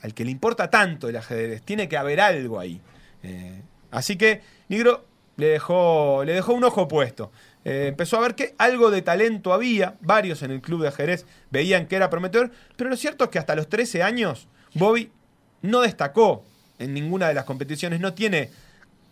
al 0.00 0.14
que 0.14 0.24
le 0.24 0.30
importa 0.30 0.70
tanto 0.70 1.10
el 1.10 1.16
ajedrez, 1.16 1.60
tiene 1.60 1.86
que 1.86 1.98
haber 1.98 2.18
algo 2.18 2.58
ahí. 2.58 2.80
Eh, 3.22 3.60
así 3.90 4.16
que 4.16 4.55
Negro 4.68 5.04
le 5.36 5.46
dejó, 5.46 6.22
le 6.24 6.34
dejó 6.34 6.54
un 6.54 6.64
ojo 6.64 6.88
puesto. 6.88 7.30
Eh, 7.64 7.86
empezó 7.88 8.16
a 8.16 8.20
ver 8.20 8.34
que 8.34 8.54
algo 8.58 8.90
de 8.90 9.02
talento 9.02 9.52
había, 9.52 9.96
varios 10.00 10.42
en 10.42 10.50
el 10.50 10.60
club 10.60 10.82
de 10.82 10.88
ajedrez 10.88 11.26
veían 11.50 11.86
que 11.86 11.96
era 11.96 12.10
prometedor, 12.10 12.50
pero 12.76 12.90
lo 12.90 12.96
cierto 12.96 13.24
es 13.24 13.30
que 13.30 13.38
hasta 13.38 13.56
los 13.56 13.68
13 13.68 14.02
años 14.02 14.46
Bobby 14.74 15.10
no 15.62 15.80
destacó 15.80 16.44
en 16.78 16.94
ninguna 16.94 17.28
de 17.28 17.34
las 17.34 17.44
competiciones, 17.44 18.00
no 18.00 18.14
tiene 18.14 18.50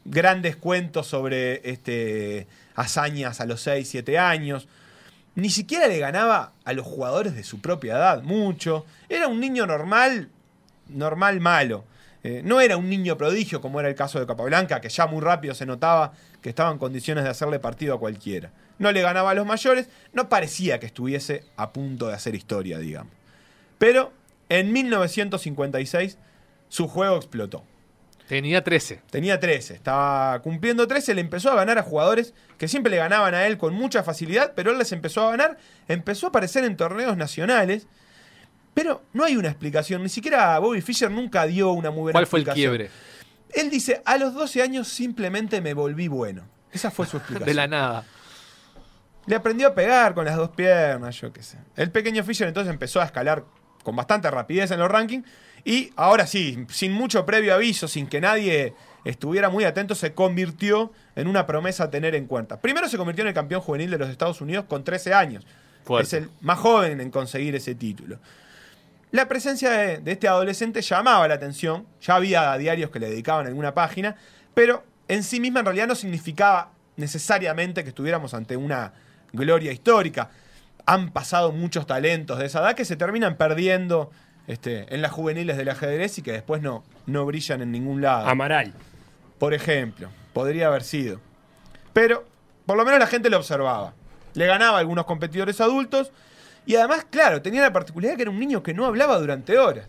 grandes 0.05 0.57
cuentos 0.57 1.07
sobre 1.07 1.69
este, 1.69 2.47
hazañas 2.75 3.41
a 3.41 3.47
los 3.47 3.61
6, 3.63 3.89
7 3.89 4.19
años. 4.19 4.69
Ni 5.35 5.51
siquiera 5.51 5.89
le 5.89 5.99
ganaba 5.99 6.53
a 6.65 6.73
los 6.75 6.87
jugadores 6.87 7.35
de 7.35 7.43
su 7.43 7.61
propia 7.61 7.95
edad, 7.95 8.23
mucho. 8.23 8.87
Era 9.09 9.27
un 9.27 9.41
niño 9.41 9.67
normal, 9.67 10.29
normal 10.89 11.41
malo. 11.41 11.85
Eh, 12.25 12.41
no 12.43 12.61
era 12.63 12.79
un 12.79 12.89
niño 12.89 13.19
prodigio 13.19 13.61
como 13.61 13.81
era 13.81 13.89
el 13.91 13.95
caso 13.95 14.19
de 14.19 14.27
Capablanca, 14.27 14.81
que 14.81 14.89
ya 14.89 15.07
muy 15.07 15.21
rápido 15.21 15.55
se 15.55 15.67
notaba 15.67 16.13
que 16.41 16.49
estaba 16.49 16.73
en 16.73 16.79
condiciones 16.79 17.23
de 17.23 17.31
hacerle 17.31 17.59
partido 17.59 17.95
a 17.95 18.01
cualquiera. 18.01 18.51
No 18.79 18.91
le 18.93 19.03
ganaba 19.03 19.31
a 19.31 19.35
los 19.35 19.47
mayores, 19.47 19.89
no 20.15 20.31
parecía 20.31 20.81
que 20.81 20.87
estuviese 20.87 21.45
a 21.57 21.73
punto 21.73 22.09
de 22.09 22.15
hacer 22.15 22.35
historia, 22.35 22.79
digamos. 22.79 23.13
Pero 23.77 24.11
en 24.49 24.73
1956 24.73 26.17
su 26.71 26.89
juego 26.89 27.17
explotó. 27.17 27.63
Tenía 28.27 28.65
13. 28.65 29.03
Tenía 29.11 29.39
13, 29.39 29.75
estaba 29.75 30.41
cumpliendo 30.41 30.89
13, 30.89 31.15
le 31.15 31.21
empezó 31.21 31.51
a 31.51 31.55
ganar 31.55 31.77
a 31.77 31.83
jugadores 31.83 32.33
que 32.57 32.69
siempre 32.69 32.91
le 32.91 32.97
ganaban 32.97 33.35
a 33.35 33.47
él 33.47 33.59
con 33.59 33.75
mucha 33.75 34.03
facilidad, 34.03 34.55
pero 34.57 34.71
él 34.71 34.79
les 34.79 34.93
empezó 34.93 35.27
a 35.27 35.31
ganar, 35.33 35.59
empezó 35.89 36.27
a 36.27 36.29
aparecer 36.31 36.65
en 36.65 36.79
torneos 36.79 37.19
nacionales, 37.19 37.87
pero 38.75 39.03
no 39.13 39.25
hay 39.25 39.37
una 39.37 39.49
explicación, 39.49 40.03
ni 40.03 40.09
siquiera 40.09 40.59
Bobby 40.59 40.81
Fischer 40.81 41.11
nunca 41.11 41.47
dio 41.47 41.71
una 41.73 41.91
muy 41.91 42.03
buena 42.03 42.13
¿Cuál 42.19 42.27
fue 42.27 42.41
el 42.41 42.43
explicación. 42.43 42.77
quiebre? 42.77 42.91
Él 43.55 43.71
dice, 43.71 44.03
a 44.05 44.19
los 44.19 44.35
12 44.35 44.63
años 44.63 44.89
simplemente 44.89 45.61
me 45.61 45.75
volví 45.75 46.09
bueno. 46.09 46.43
Esa 46.73 46.91
fue 46.91 47.07
su 47.07 47.17
explicación. 47.19 47.47
De 47.47 47.55
la 47.55 47.69
nada. 47.69 48.05
Le 49.27 49.37
aprendió 49.37 49.69
a 49.69 49.75
pegar 49.75 50.13
con 50.15 50.25
las 50.25 50.37
dos 50.37 50.51
piernas, 50.51 51.19
yo 51.21 51.33
qué 51.33 51.43
sé. 51.43 51.59
El 51.77 51.91
pequeño 51.91 52.25
Fischer 52.25 52.49
entonces 52.49 52.73
empezó 52.73 53.01
a 53.01 53.05
escalar 53.05 53.45
con 53.83 53.95
bastante 53.97 54.31
rapidez 54.31 54.71
en 54.71 54.81
los 54.81 54.91
rankings 54.91 55.27
y 55.65 55.93
ahora 55.97 56.27
sí, 56.27 56.67
sin 56.69 56.93
mucho 56.93 57.25
previo 57.25 57.55
aviso, 57.55 57.89
sin 57.89 58.07
que 58.07 58.21
nadie 58.21 58.75
estuviera 59.05 59.49
muy 59.51 59.65
atento, 59.65 59.95
se 59.95 60.13
convirtió 60.15 60.93
en 61.15 61.29
una 61.29 61.47
promesa 61.47 61.85
a 61.85 61.91
tener 61.91 62.15
en 62.15 62.27
cuenta. 62.27 62.61
Primero 62.61 62.89
se 62.89 62.97
convirtió 62.99 63.23
en 63.23 63.29
el 63.29 63.35
campeón 63.35 63.61
juvenil 63.61 63.91
de 63.91 63.99
los 63.99 64.09
Estados 64.09 64.41
Unidos 64.41 64.67
con 64.69 64.85
13 64.85 65.15
años. 65.15 65.47
Fuerte. 65.85 66.07
Es 66.07 66.13
el 66.23 66.31
más 66.41 66.59
joven 66.59 67.01
en 67.01 67.11
conseguir 67.11 67.55
ese 67.55 67.75
título. 67.75 68.19
La 69.15 69.29
presencia 69.29 69.71
de, 69.71 69.99
de 69.99 70.11
este 70.11 70.27
adolescente 70.27 70.83
llamaba 70.83 71.29
la 71.29 71.35
atención, 71.35 71.87
ya 72.01 72.17
había 72.17 72.59
diarios 72.59 72.91
que 72.91 72.99
le 72.99 73.09
dedicaban 73.09 73.47
alguna 73.47 73.73
página, 73.73 74.17
pero 74.55 74.83
en 75.07 75.23
sí 75.23 75.39
misma 75.39 75.61
en 75.61 75.67
realidad 75.67 75.87
no 75.87 75.95
significaba 75.95 76.73
necesariamente 76.97 77.85
que 77.85 77.91
estuviéramos 77.91 78.35
ante 78.35 78.57
una 78.57 78.93
gloria 79.33 79.71
histórica. 79.71 80.31
Han 80.85 81.13
pasado 81.13 81.53
muchos 81.53 81.87
talentos 81.87 82.41
de 82.41 82.47
esa 82.47 82.59
edad 82.59 82.75
que 82.75 82.85
se 82.85 82.97
terminan 82.97 83.37
perdiendo 83.37 84.11
este, 84.49 84.93
en 84.93 85.01
las 85.01 85.13
juveniles 85.13 85.57
del 85.59 85.69
ajedrez 85.69 86.19
y 86.19 86.23
que 86.23 86.33
después 86.33 86.61
no, 86.61 86.83
no 87.07 87.25
brillan 87.25 87.63
en 87.63 87.71
ningún 87.71 88.03
lado. 88.03 88.27
Amaral. 88.27 88.73
Por 89.39 89.55
ejemplo, 89.55 90.09
podría 90.33 90.67
haber 90.67 90.83
sido. 90.83 91.21
Pero 91.93 92.27
por 92.67 92.77
lo 92.77 92.85
menos 92.85 92.99
la 92.99 93.07
gente 93.07 93.31
lo 93.31 93.37
observaba. 93.37 93.95
Le 94.33 94.47
ganaba 94.47 94.79
a 94.79 94.81
algunos 94.81 95.05
competidores 95.05 95.61
adultos 95.61 96.11
y 96.67 96.77
además, 96.77 97.07
claro, 97.11 97.43
tenía 97.43 97.63
la 97.63 97.73
particularidad 97.73 98.17
que 98.17 98.23
era 98.23 98.31
un 98.31 98.39
niño 98.41 98.63
que 98.63 98.75
no 98.75 98.87
hablaba 98.87 99.19
durante 99.19 99.59
horas. 99.59 99.89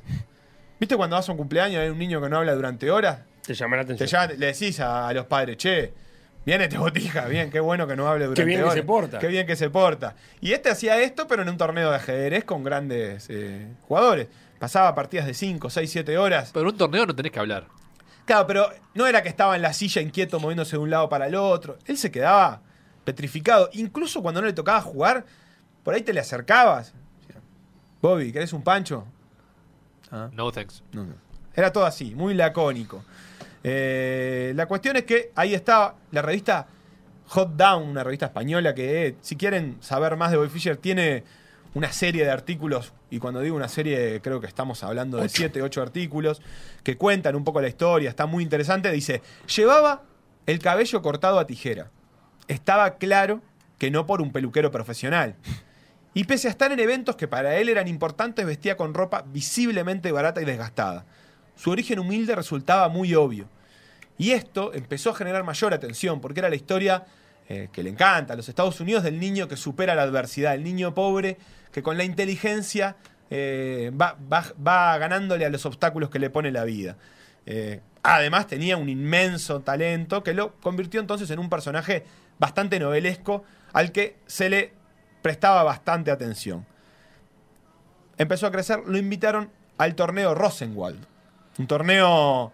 ¿Viste 0.80 0.96
cuando 0.98 1.16
vas 1.16 1.28
a 1.30 1.32
un 1.32 1.38
cumpleaños 1.38 1.76
y 1.76 1.84
hay 1.84 1.90
un 1.90 1.98
niño 1.98 2.22
que 2.22 2.30
no 2.30 2.38
habla 2.38 2.54
durante 2.54 2.92
horas? 2.92 3.20
Te 3.46 3.54
llama 3.54 3.78
la 3.78 3.86
Te 3.86 3.94
atención. 3.94 4.22
llama- 4.22 4.34
le 4.38 4.46
decís 4.48 4.80
a, 4.80 5.08
a 5.08 5.14
los 5.14 5.26
padres, 5.26 5.58
che, 5.58 5.94
viene 6.46 6.66
este 6.66 6.78
botija, 6.78 7.26
bien, 7.28 7.50
qué 7.50 7.60
bueno 7.60 7.88
que 7.88 7.96
no 7.96 8.08
hable 8.08 8.26
durante 8.26 8.44
bien 8.46 8.60
que 8.60 8.64
horas. 8.64 8.76
se 8.76 8.84
porta. 8.84 9.20
Qué 9.20 9.28
bien 9.28 9.48
que 9.48 9.56
se 9.56 9.70
porta. 9.70 10.16
Y 10.42 10.52
este 10.52 10.70
hacía 10.70 11.00
esto, 11.02 11.28
pero 11.28 11.44
en 11.44 11.50
un 11.50 11.58
torneo 11.58 11.90
de 11.92 11.96
ajedrez 11.96 12.44
con 12.44 12.64
grandes 12.64 13.28
eh, 13.30 13.68
jugadores. 13.88 14.28
Pasaba 14.60 14.94
partidas 14.96 15.26
de 15.28 15.34
5, 15.34 15.70
6, 15.70 15.90
7 15.92 16.18
horas. 16.18 16.52
Pero 16.54 16.64
en 16.68 16.74
un 16.74 16.78
torneo 16.78 17.06
no 17.06 17.16
tenés 17.16 17.32
que 17.32 17.40
hablar. 17.40 17.68
Claro, 18.26 18.48
pero 18.48 18.70
no 18.96 19.06
era 19.06 19.22
que 19.22 19.30
estaba 19.30 19.56
en 19.56 19.62
la 19.62 19.72
silla 19.74 20.02
inquieto 20.02 20.40
moviéndose 20.40 20.72
de 20.78 20.82
un 20.82 20.90
lado 20.90 21.08
para 21.10 21.28
el 21.28 21.36
otro. 21.36 21.78
Él 21.86 21.98
se 21.98 22.10
quedaba 22.12 22.62
petrificado. 23.04 23.70
Incluso 23.74 24.22
cuando 24.22 24.42
no 24.42 24.48
le 24.48 24.54
tocaba 24.54 24.82
jugar, 24.82 25.26
por 25.86 25.94
ahí 25.94 26.02
te 26.02 26.12
le 26.12 26.20
acercabas. 26.20 26.94
Bobby, 28.02 28.34
¿querés 28.34 28.52
un 28.52 28.64
pancho? 28.64 29.06
Ah. 30.12 30.30
No 30.34 30.52
thanks. 30.52 30.84
No, 30.92 31.06
no. 31.06 31.14
Era 31.56 31.72
todo 31.72 31.86
así, 31.86 32.16
muy 32.16 32.34
lacónico. 32.34 33.06
Eh, 33.64 34.52
la 34.56 34.68
cuestión 34.68 34.98
es 34.98 35.04
que 35.04 35.32
ahí 35.36 35.54
estaba 35.54 35.96
la 36.12 36.22
revista 36.24 36.68
Hot 37.28 37.56
Down, 37.56 37.88
una 37.88 38.04
revista 38.04 38.26
española 38.26 38.74
que, 38.76 39.08
eh, 39.08 39.16
si 39.22 39.36
quieren 39.36 39.78
saber 39.80 40.18
más 40.18 40.32
de 40.32 40.38
Bobby 40.38 40.50
Fischer, 40.50 40.78
tiene 40.78 41.24
una 41.76 41.92
serie 41.92 42.26
de 42.26 42.32
artículos, 42.32 42.94
y 43.12 43.20
cuando 43.20 43.42
digo 43.42 43.56
una 43.56 43.68
serie, 43.68 44.22
creo 44.22 44.42
que 44.42 44.48
estamos 44.48 44.84
hablando 44.84 45.18
de 45.18 45.30
7, 45.30 45.62
8 45.62 45.82
artículos, 45.82 46.42
que 46.84 46.98
cuentan 46.98 47.36
un 47.36 47.44
poco 47.44 47.62
la 47.62 47.68
historia, 47.68 48.10
está 48.10 48.26
muy 48.26 48.44
interesante. 48.44 48.92
Dice: 48.92 49.22
Llevaba 49.56 50.04
el 50.46 50.60
cabello 50.60 51.02
cortado 51.02 51.38
a 51.38 51.46
tijera. 51.46 51.92
Estaba 52.48 52.96
claro 52.96 53.42
que 53.78 53.92
no 53.92 54.06
por 54.06 54.22
un 54.22 54.32
peluquero 54.32 54.72
profesional. 54.72 55.36
Y 56.16 56.24
pese 56.24 56.48
a 56.48 56.52
estar 56.52 56.72
en 56.72 56.80
eventos 56.80 57.18
que 57.18 57.28
para 57.28 57.58
él 57.58 57.68
eran 57.68 57.90
importantes, 57.90 58.46
vestía 58.46 58.78
con 58.78 58.94
ropa 58.94 59.26
visiblemente 59.28 60.14
barata 60.14 60.42
y 60.42 60.46
desgastada. 60.46 61.06
Su 61.58 61.72
origen 61.72 62.00
humilde 62.00 62.34
resultaba 62.36 62.88
muy 62.88 63.14
obvio. 63.14 63.50
Y 64.18 64.32
esto 64.32 64.74
empezó 64.74 65.10
a 65.10 65.16
generar 65.16 65.44
mayor 65.44 65.74
atención, 65.74 66.22
porque 66.22 66.40
era 66.40 66.50
la 66.50 66.56
historia 66.56 67.04
eh, 67.50 67.68
que 67.74 67.84
le 67.84 67.90
encanta 67.90 68.34
a 68.34 68.38
los 68.38 68.48
Estados 68.48 68.80
Unidos 68.80 69.04
del 69.04 69.20
niño 69.20 69.50
que 69.50 69.58
supera 69.58 69.94
la 69.94 70.04
adversidad, 70.04 70.56
el 70.56 70.64
niño 70.64 70.96
pobre 70.96 71.38
que 71.74 71.84
con 71.84 71.98
la 71.98 72.06
inteligencia 72.06 72.96
eh, 73.30 73.92
va, 73.94 74.98
ganándole 74.98 75.46
a 75.46 75.50
los 75.50 75.66
obstáculos 75.66 76.10
que 76.10 76.20
le 76.20 76.30
pone 76.30 76.50
la 76.50 76.64
vida. 76.64 76.96
Eh, 77.46 77.82
además 78.04 78.48
tenía 78.48 78.78
un 78.78 78.88
inmenso 78.88 79.60
talento 79.60 80.24
que 80.24 80.34
lo 80.34 80.54
convirtió 80.62 81.02
entonces 81.02 81.30
en 81.30 81.40
un 81.40 81.50
personaje 81.50 82.06
bastante 82.40 82.80
novelesco 82.80 83.44
al 83.74 83.92
que 83.92 84.16
se 84.28 84.50
le 84.50 84.85
prestaba 85.26 85.64
bastante 85.64 86.12
atención. 86.12 86.64
Empezó 88.16 88.46
a 88.46 88.52
crecer, 88.52 88.82
lo 88.86 88.96
invitaron 88.96 89.50
al 89.80 89.96
torneo 89.96 90.36
Rosenwald. 90.36 91.04
Un 91.58 91.66
torneo. 91.66 92.54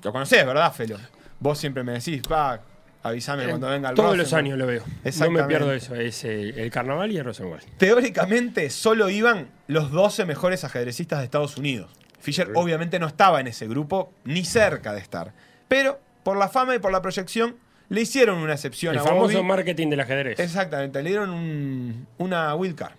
Lo 0.00 0.12
conocés, 0.12 0.46
¿verdad, 0.46 0.72
Felo? 0.72 0.96
Vos 1.40 1.58
siempre 1.58 1.82
me 1.82 1.90
decís, 1.94 2.22
pa, 2.22 2.60
avísame 3.02 3.48
cuando 3.48 3.68
venga 3.68 3.88
el 3.88 3.96
Todos 3.96 4.16
los 4.16 4.30
Rosenwald". 4.30 4.46
años 4.46 4.58
lo 4.60 4.66
veo. 4.68 4.84
No 5.18 5.30
me 5.32 5.42
pierdo 5.42 5.72
eso. 5.72 5.96
Es 5.96 6.24
eh, 6.24 6.50
el 6.62 6.70
carnaval 6.70 7.10
y 7.10 7.16
el 7.16 7.24
Rosenwald. 7.24 7.64
Teóricamente 7.78 8.70
solo 8.70 9.10
iban 9.10 9.48
los 9.66 9.90
12 9.90 10.24
mejores 10.24 10.62
ajedrecistas 10.62 11.18
de 11.18 11.24
Estados 11.24 11.56
Unidos. 11.56 11.90
Fischer 12.20 12.52
obviamente 12.54 13.00
no 13.00 13.08
estaba 13.08 13.40
en 13.40 13.48
ese 13.48 13.66
grupo, 13.66 14.12
ni 14.22 14.44
cerca 14.44 14.92
de 14.92 15.00
estar. 15.00 15.32
Pero 15.66 15.98
por 16.22 16.36
la 16.36 16.48
fama 16.48 16.76
y 16.76 16.78
por 16.78 16.92
la 16.92 17.02
proyección, 17.02 17.56
le 17.88 18.00
hicieron 18.00 18.38
una 18.38 18.54
excepción 18.54 18.94
El 18.94 19.00
a 19.00 19.04
famoso 19.04 19.36
Bobby. 19.36 19.46
marketing 19.46 19.88
del 19.90 20.00
ajedrez. 20.00 20.38
Exactamente, 20.40 21.02
le 21.02 21.08
dieron 21.10 21.30
un- 21.30 22.06
una 22.18 22.54
wildcard 22.54 22.92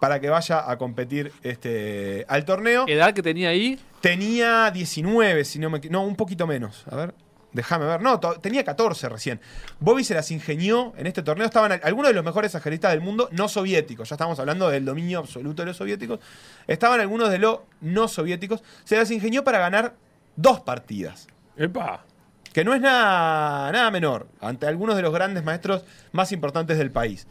para 0.00 0.20
que 0.20 0.28
vaya 0.28 0.70
a 0.70 0.76
competir 0.78 1.32
este, 1.42 2.24
al 2.28 2.44
torneo. 2.44 2.84
Edad 2.88 3.12
que 3.14 3.22
tenía 3.22 3.48
ahí, 3.50 3.78
Tenía 4.00 4.70
19, 4.70 5.44
si 5.44 5.58
no 5.58 5.68
me 5.70 5.80
No, 5.90 6.02
un 6.04 6.14
poquito 6.16 6.46
menos. 6.46 6.84
A 6.90 6.94
ver, 6.96 7.14
déjame 7.52 7.86
ver. 7.86 8.00
No, 8.02 8.20
tenía 8.20 8.62
14 8.62 9.08
recién. 9.08 9.40
Bobby 9.80 10.04
se 10.04 10.14
las 10.14 10.30
ingenió 10.30 10.92
en 10.96 11.06
este 11.08 11.22
torneo. 11.22 11.44
Estaban 11.46 11.72
al- 11.72 11.80
algunos 11.82 12.10
de 12.10 12.14
los 12.14 12.24
mejores 12.24 12.54
ajedristas 12.54 12.92
del 12.92 13.00
mundo 13.00 13.28
no 13.32 13.48
soviéticos. 13.48 14.08
Ya 14.10 14.14
estamos 14.14 14.38
hablando 14.38 14.68
del 14.68 14.84
dominio 14.84 15.18
absoluto 15.18 15.62
de 15.62 15.66
los 15.66 15.76
soviéticos. 15.78 16.20
Estaban 16.68 17.00
algunos 17.00 17.30
de 17.30 17.38
los 17.38 17.60
no 17.80 18.06
soviéticos. 18.06 18.62
Se 18.84 18.96
las 18.96 19.10
ingenió 19.10 19.42
para 19.42 19.58
ganar 19.58 19.94
dos 20.36 20.60
partidas. 20.60 21.26
Epa. 21.56 22.04
Que 22.56 22.64
no 22.64 22.72
es 22.72 22.80
nada, 22.80 23.70
nada 23.70 23.90
menor 23.90 24.28
ante 24.40 24.66
algunos 24.66 24.96
de 24.96 25.02
los 25.02 25.12
grandes 25.12 25.44
maestros 25.44 25.84
más 26.12 26.32
importantes 26.32 26.78
del 26.78 26.90
país. 26.90 27.26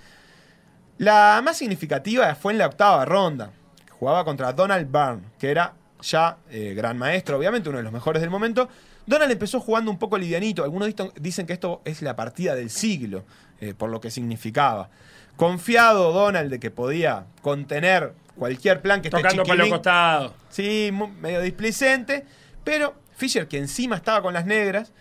La 0.99 1.41
más 1.43 1.57
significativa 1.57 2.35
fue 2.35 2.51
en 2.53 2.59
la 2.59 2.67
octava 2.67 3.03
ronda. 3.05 3.49
que 3.87 3.91
Jugaba 3.91 4.23
contra 4.23 4.53
Donald 4.53 4.87
Byrne, 4.91 5.23
que 5.39 5.49
era 5.49 5.73
ya 5.99 6.37
eh, 6.51 6.75
gran 6.75 6.99
maestro, 6.99 7.39
obviamente, 7.39 7.69
uno 7.69 7.79
de 7.79 7.83
los 7.83 7.91
mejores 7.91 8.21
del 8.21 8.29
momento. 8.29 8.69
Donald 9.07 9.31
empezó 9.31 9.59
jugando 9.59 9.89
un 9.89 9.97
poco 9.97 10.15
livianito. 10.15 10.63
Algunos 10.63 10.89
dicen- 11.15 11.47
que 11.47 11.53
esto 11.53 11.81
es 11.85 12.03
la 12.03 12.15
partida 12.15 12.53
del 12.53 12.69
siglo, 12.69 13.23
eh, 13.61 13.73
por 13.73 13.89
lo 13.89 13.99
que 13.99 14.11
significaba. 14.11 14.91
Confiado 15.37 16.13
Donald 16.13 16.51
de 16.51 16.59
que 16.59 16.69
podía 16.69 17.25
contener 17.41 18.13
cualquier 18.35 18.79
plan 18.79 19.01
que 19.01 19.07
esté 19.07 19.23
Tocando 19.23 19.41
para 19.41 19.57
los 19.57 19.69
costados. 19.69 20.33
Sí, 20.49 20.91
medio 21.19 21.41
displicente. 21.41 22.27
Pero 22.63 22.93
Fischer, 23.15 23.47
que 23.47 23.57
encima 23.57 23.95
estaba 23.95 24.21
con 24.21 24.31
las 24.35 24.45
negras. 24.45 24.93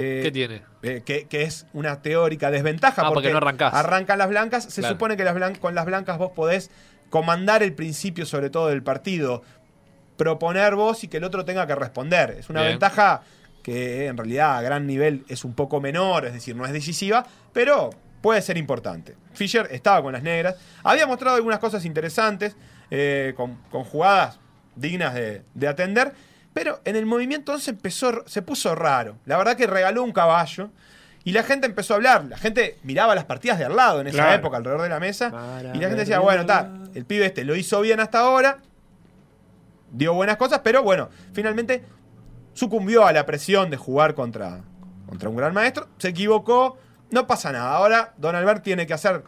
Eh, 0.00 0.20
¿qué 0.22 0.30
tiene? 0.30 0.62
eh, 0.82 1.02
que, 1.04 1.26
que 1.26 1.42
es 1.42 1.66
una 1.72 2.00
teórica 2.02 2.50
desventaja. 2.50 3.02
Ah, 3.06 3.10
porque 3.12 3.30
no 3.30 3.38
arrancás. 3.38 3.74
Arrancan 3.74 4.18
las 4.18 4.28
blancas. 4.28 4.64
Se 4.64 4.80
Claro. 4.80 4.94
supone 4.94 5.16
que 5.16 5.24
las 5.24 5.34
blan- 5.36 5.58
con 5.58 5.74
las 5.74 5.84
blancas 5.86 6.18
vos 6.18 6.32
podés 6.32 6.70
comandar 7.10 7.62
el 7.62 7.72
principio, 7.74 8.26
sobre 8.26 8.50
todo 8.50 8.68
del 8.68 8.82
partido. 8.82 9.42
Proponer 10.16 10.74
vos 10.74 11.04
y 11.04 11.08
que 11.08 11.18
el 11.18 11.24
otro 11.24 11.44
tenga 11.44 11.66
que 11.66 11.74
responder. 11.76 12.30
Es 12.40 12.50
una 12.50 12.60
Bien. 12.62 12.72
ventaja 12.72 13.22
que 13.62 14.06
en 14.06 14.16
realidad 14.16 14.56
a 14.58 14.62
gran 14.62 14.86
nivel 14.86 15.24
es 15.28 15.44
un 15.44 15.54
poco 15.54 15.80
menor, 15.80 16.24
es 16.26 16.32
decir, 16.32 16.56
no 16.56 16.64
es 16.66 16.72
decisiva, 16.72 17.24
pero 17.52 17.90
puede 18.20 18.42
ser 18.42 18.56
importante. 18.56 19.14
Fischer 19.34 19.68
estaba 19.70 20.02
con 20.02 20.12
las 20.12 20.22
negras. 20.24 20.56
Había 20.82 21.06
mostrado 21.06 21.36
algunas 21.36 21.60
cosas 21.60 21.84
interesantes, 21.84 22.56
eh, 22.90 23.32
con, 23.36 23.56
con 23.70 23.84
jugadas 23.84 24.40
dignas 24.74 25.14
de, 25.14 25.42
de 25.54 25.68
atender, 25.68 26.12
pero 26.52 26.80
en 26.84 26.96
el 26.96 27.06
movimiento 27.06 27.52
11 27.52 27.70
empezó, 27.70 28.24
se 28.26 28.42
puso 28.42 28.74
raro. 28.74 29.16
La 29.26 29.36
verdad 29.36 29.56
que 29.56 29.66
regaló 29.66 30.02
un 30.02 30.12
caballo 30.12 30.70
y 31.24 31.32
la 31.32 31.42
gente 31.42 31.66
empezó 31.66 31.94
a 31.94 31.96
hablar. 31.96 32.24
La 32.24 32.38
gente 32.38 32.78
miraba 32.82 33.14
las 33.14 33.24
partidas 33.26 33.58
de 33.58 33.64
al 33.66 33.76
lado 33.76 34.00
en 34.00 34.06
esa 34.08 34.16
Claro. 34.18 34.34
época, 34.34 34.56
alrededor 34.56 34.82
de 34.82 34.88
la 34.88 35.00
mesa, 35.00 35.30
Para 35.30 35.60
y 35.74 35.78
la 35.78 35.88
gente 35.88 35.96
decía, 35.96 36.18
bueno, 36.20 36.40
está, 36.42 36.70
el 36.94 37.04
pibe 37.04 37.26
este 37.26 37.44
lo 37.44 37.54
hizo 37.54 37.80
bien 37.80 38.00
hasta 38.00 38.20
ahora, 38.20 38.58
dio 39.92 40.14
buenas 40.14 40.36
cosas, 40.36 40.60
pero 40.62 40.82
bueno, 40.82 41.08
finalmente 41.32 41.84
sucumbió 42.54 43.06
a 43.06 43.12
la 43.12 43.24
presión 43.26 43.70
de 43.70 43.76
jugar 43.76 44.14
contra, 44.14 44.60
contra 45.06 45.28
un 45.28 45.36
gran 45.36 45.54
maestro, 45.54 45.88
se 45.98 46.08
equivocó, 46.08 46.76
no 47.10 47.26
pasa 47.26 47.52
nada. 47.52 47.72
Ahora 47.72 48.14
Don 48.16 48.34
Albert 48.34 48.62
tiene 48.62 48.86
que 48.86 48.94
hacer, 48.94 49.22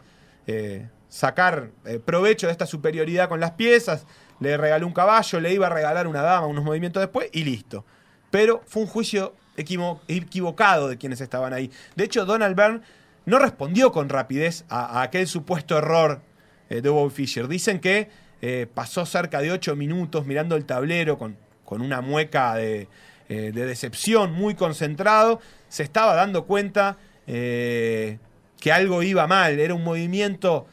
eh, 0.47 0.87
sacar 1.07 1.69
eh, 1.85 1.99
provecho 2.03 2.47
de 2.47 2.51
esta 2.51 2.65
superioridad 2.65 3.29
con 3.29 3.39
las 3.39 3.51
piezas, 3.51 4.05
le 4.41 4.57
regaló 4.57 4.85
un 4.87 4.93
caballo, 4.93 5.39
le 5.39 5.53
iba 5.53 5.67
a 5.67 5.69
regalar 5.69 6.07
una 6.07 6.21
dama 6.21 6.47
unos 6.47 6.65
movimientos 6.65 6.99
después 6.99 7.29
y 7.31 7.43
listo. 7.45 7.85
Pero 8.29 8.61
fue 8.65 8.81
un 8.81 8.87
juicio 8.89 9.35
equivo- 9.55 10.01
equivocado 10.07 10.89
de 10.89 10.97
quienes 10.97 11.21
estaban 11.21 11.53
ahí. 11.53 11.71
De 11.95 12.03
hecho, 12.03 12.25
Donald 12.25 12.55
Byrne 12.55 12.81
no 13.25 13.39
respondió 13.39 13.91
con 13.91 14.09
rapidez 14.09 14.65
a, 14.67 15.01
aquel 15.03 15.27
supuesto 15.27 15.77
error 15.77 16.21
eh, 16.69 16.81
de 16.81 16.89
Bobby 16.89 17.13
Fischer. 17.13 17.47
Dicen 17.47 17.79
que 17.79 18.09
eh, 18.41 18.67
pasó 18.73 19.05
cerca 19.05 19.39
de 19.41 19.51
ocho 19.51 19.75
minutos 19.75 20.25
mirando 20.25 20.55
el 20.55 20.65
tablero 20.65 21.17
con, 21.17 21.37
con 21.63 21.81
una 21.81 22.01
mueca 22.01 22.55
de, 22.55 22.87
eh, 23.29 23.51
de 23.53 23.65
decepción, 23.65 24.33
muy 24.33 24.55
concentrado, 24.55 25.39
se 25.69 25.83
estaba 25.83 26.15
dando 26.15 26.45
cuenta 26.45 26.97
que 27.27 28.71
algo 28.73 29.03
iba 29.03 29.25
mal. 29.27 29.59
Era 29.59 29.73
un 29.73 29.83
movimiento 29.85 30.65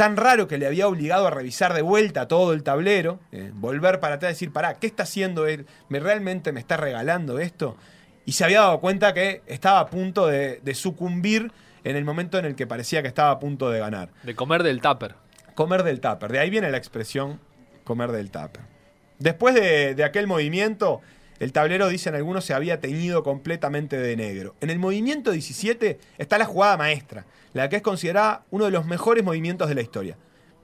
tan 0.00 0.16
raro 0.16 0.48
que 0.48 0.56
le 0.56 0.66
había 0.66 0.88
obligado 0.88 1.26
a 1.26 1.30
revisar 1.30 1.74
de 1.74 1.82
vuelta 1.82 2.26
todo 2.26 2.54
el 2.54 2.62
tablero, 2.62 3.20
eh, 3.32 3.50
volver 3.52 4.00
para 4.00 4.14
atrás 4.14 4.30
y 4.30 4.32
decir, 4.32 4.50
pará, 4.50 4.78
¿qué 4.78 4.86
está 4.86 5.02
haciendo 5.02 5.46
él? 5.46 5.66
¿Me 5.90 6.00
realmente 6.00 6.52
me 6.52 6.60
está 6.60 6.78
regalando 6.78 7.38
esto? 7.38 7.76
Y 8.24 8.32
se 8.32 8.44
había 8.44 8.60
dado 8.60 8.80
cuenta 8.80 9.12
que 9.12 9.42
estaba 9.46 9.78
a 9.78 9.90
punto 9.90 10.26
de, 10.26 10.60
de 10.62 10.74
sucumbir 10.74 11.52
en 11.84 11.96
el 11.96 12.06
momento 12.06 12.38
en 12.38 12.46
el 12.46 12.54
que 12.54 12.66
parecía 12.66 13.02
que 13.02 13.08
estaba 13.08 13.32
a 13.32 13.38
punto 13.38 13.68
de 13.68 13.78
ganar. 13.78 14.08
De 14.22 14.34
comer 14.34 14.62
del 14.62 14.80
tupper. 14.80 15.16
Comer 15.54 15.82
del 15.82 16.00
tupper. 16.00 16.32
De 16.32 16.38
ahí 16.38 16.48
viene 16.48 16.70
la 16.70 16.78
expresión 16.78 17.38
comer 17.84 18.10
del 18.10 18.30
tupper. 18.30 18.62
Después 19.18 19.54
de, 19.54 19.94
de 19.94 20.04
aquel 20.04 20.26
movimiento, 20.26 21.02
el 21.40 21.52
tablero, 21.52 21.88
dicen 21.88 22.14
algunos, 22.14 22.44
se 22.44 22.54
había 22.54 22.80
teñido 22.80 23.22
completamente 23.24 23.96
de 23.98 24.14
negro. 24.16 24.54
En 24.60 24.70
el 24.70 24.78
movimiento 24.78 25.32
17 25.32 25.98
está 26.18 26.38
la 26.38 26.44
jugada 26.44 26.76
maestra, 26.76 27.26
la 27.52 27.68
que 27.68 27.76
es 27.76 27.82
considerada 27.82 28.44
uno 28.50 28.66
de 28.66 28.70
los 28.70 28.86
mejores 28.86 29.24
movimientos 29.24 29.68
de 29.68 29.74
la 29.74 29.80
historia. 29.82 30.16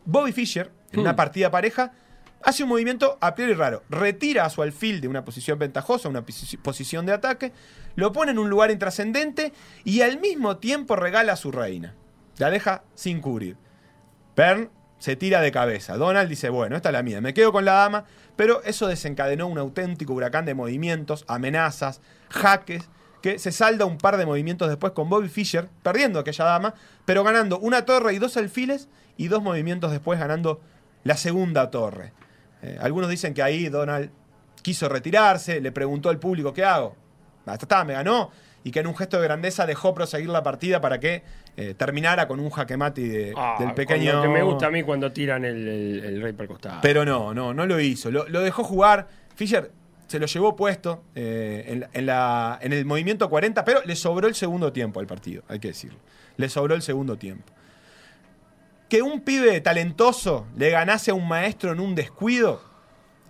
Bobby 0.05 0.33
Fischer, 0.33 0.71
en 0.93 1.01
una 1.01 1.17
partida 1.17 1.51
pareja, 1.51 1.93
hace 2.45 2.63
un 2.63 2.69
movimiento 2.69 3.19
a 3.21 3.35
priori 3.35 3.55
raro. 3.55 3.83
Retira 3.91 4.45
a 4.45 4.51
su 4.51 4.63
alfil 4.63 5.01
de 5.01 5.09
una 5.09 5.25
posición 5.25 5.59
ventajosa, 5.59 6.09
una 6.09 6.25
posi- 6.25 6.59
posición 6.59 7.05
de 7.07 7.13
ataque, 7.13 7.53
lo 7.97 8.13
pone 8.13 8.31
en 8.33 8.39
un 8.39 8.49
lugar 8.51 8.71
intrascendente 8.71 9.53
y 9.83 10.03
al 10.03 10.21
mismo 10.21 10.59
tiempo 10.59 10.95
regala 10.95 11.33
a 11.33 11.37
su 11.37 11.51
reina. 11.51 11.95
La 12.39 12.51
deja 12.51 12.85
sin 12.95 13.21
cubrir. 13.21 13.57
Pern 14.35 14.71
se 14.99 15.17
tira 15.17 15.41
de 15.41 15.53
cabeza. 15.53 15.97
Donald 15.97 16.29
dice, 16.29 16.49
bueno, 16.49 16.77
esta 16.77 16.89
es 16.89 16.93
la 16.93 17.03
mía, 17.03 17.21
me 17.21 17.35
quedo 17.35 17.53
con 17.53 17.65
la 17.65 17.75
dama, 17.75 18.05
pero 18.37 18.63
eso 18.65 18.87
desencadenó 18.87 19.47
un 19.47 19.59
auténtico 19.59 20.13
huracán 20.13 20.45
de 20.45 20.55
movimientos, 20.55 21.25
amenazas, 21.29 22.01
jaques, 22.31 22.89
que 23.23 23.39
se 23.39 23.51
salda 23.51 23.87
un 23.87 23.99
par 23.99 24.17
de 24.17 24.27
movimientos 24.27 24.69
después 24.69 24.93
con 24.93 25.09
Bobby 25.09 25.29
Fischer, 25.29 25.69
perdiendo 25.83 26.21
aquella 26.21 26.45
dama, 26.45 26.75
pero 27.05 27.25
ganando 27.25 27.59
una 27.59 27.85
torre 27.85 28.15
y 28.15 28.19
dos 28.19 28.37
alfiles, 28.37 28.89
y 29.17 29.29
dos 29.29 29.43
movimientos 29.43 29.91
después 29.91 30.21
ganando 30.21 30.61
la 31.05 31.17
segunda 31.17 31.71
torre. 31.71 32.13
Eh, 32.63 32.79
algunos 32.81 33.09
dicen 33.09 33.35
que 33.35 33.43
ahí 33.43 33.69
Donald 33.69 34.11
quiso 34.63 34.89
retirarse, 34.89 35.61
le 35.61 35.73
preguntó 35.73 36.11
al 36.11 36.19
público, 36.19 36.53
¿qué 36.53 36.65
hago? 36.65 36.97
Hasta 37.47 37.65
está, 37.65 37.85
me 37.85 37.95
ganó, 37.95 38.31
y 38.65 38.73
que 38.73 38.81
en 38.81 38.89
un 38.89 38.97
gesto 38.97 39.19
de 39.19 39.25
grandeza 39.25 39.67
dejó 39.67 39.95
proseguir 39.95 40.29
la 40.29 40.43
partida 40.43 40.81
para 40.81 40.99
que 40.99 41.23
eh, 41.57 41.75
terminara 41.75 42.29
con 42.29 42.39
un 42.41 42.51
jaque 42.51 42.77
mate 42.77 43.01
de- 43.03 43.33
Ah, 43.37 43.57
del 43.59 43.73
pequeño... 43.75 44.13
lo 44.15 44.23
que 44.23 44.29
me 44.29 44.43
gusta 44.43 44.67
a 44.67 44.71
mí 44.71 44.83
cuando 44.83 45.11
tiran 45.13 45.45
el, 45.45 45.67
el- 45.69 46.05
el 46.05 46.23
rey 46.23 46.33
por 46.33 46.43
el 46.43 46.49
costado. 46.49 46.79
Pero 46.83 47.05
no, 47.05 47.33
no, 47.33 47.55
no 47.55 47.65
lo 47.67 47.81
hizo. 47.81 48.11
Lo, 48.11 48.29
lo 48.29 48.41
dejó 48.43 48.63
jugar. 48.65 49.09
Fischer 49.35 49.71
se 50.07 50.19
lo 50.19 50.27
llevó 50.27 50.55
puesto 50.55 51.03
eh, 51.15 51.83
en 51.93 52.07
la- 52.07 52.59
en 52.63 52.73
el 52.73 52.85
movimiento 52.85 53.29
40, 53.31 53.65
pero 53.65 53.81
le 53.85 53.97
sobró 53.97 54.29
el 54.29 54.35
segundo 54.35 54.73
tiempo 54.73 55.01
al 55.01 55.07
partido, 55.07 55.43
hay 55.49 55.59
que 55.59 55.69
decirlo. 55.69 55.99
Le 56.37 56.49
sobró 56.49 56.75
el 56.75 56.83
segundo 56.83 57.17
tiempo. 57.17 57.53
Que 58.89 59.03
un 59.03 59.21
pibe 59.23 59.61
talentoso 59.61 60.47
le 60.57 60.71
ganase 60.71 61.11
a 61.11 61.15
un 61.15 61.27
maestro 61.27 61.73
en 61.73 61.81
un 61.81 61.95
descuido 61.95 62.63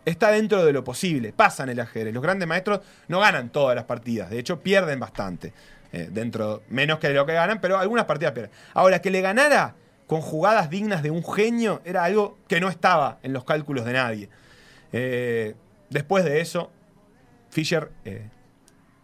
está 0.05 0.31
dentro 0.31 0.65
de 0.65 0.73
lo 0.73 0.85
posible. 0.85 1.33
Pasan 1.33 1.69
el 1.71 1.81
ajedrez. 1.81 2.13
Los 2.13 2.23
grandes 2.23 2.47
maestros 2.47 2.81
no 3.09 3.21
ganan 3.21 3.49
todas 3.51 3.75
las 3.75 3.87
partidas. 3.87 4.29
De 4.31 4.39
hecho, 4.39 4.61
pierden 4.61 5.01
bastante. 5.01 5.53
Eh, 5.93 6.09
dentro, 6.11 6.63
menos 6.69 6.99
que 6.99 7.09
lo 7.11 7.27
que 7.27 7.33
ganan, 7.33 7.61
pero 7.61 7.79
algunas 7.79 8.05
partidas 8.05 8.33
pierden. 8.33 8.53
Ahora, 8.75 9.01
que 9.01 9.11
le 9.11 9.21
ganara 9.21 9.75
con 10.07 10.21
jugadas 10.21 10.71
dignas 10.71 11.03
de 11.03 11.11
un 11.11 11.25
genio 11.25 11.81
era 11.85 12.05
algo 12.05 12.39
que 12.49 12.61
no 12.61 12.69
estaba 12.69 13.19
en 13.23 13.33
los 13.33 13.45
cálculos 13.45 13.85
de 13.85 13.93
nadie. 13.93 14.29
Eh, 14.93 15.55
después 15.91 16.25
de 16.25 16.41
eso, 16.41 16.71
Fischer 17.51 17.91
eh, 18.05 18.29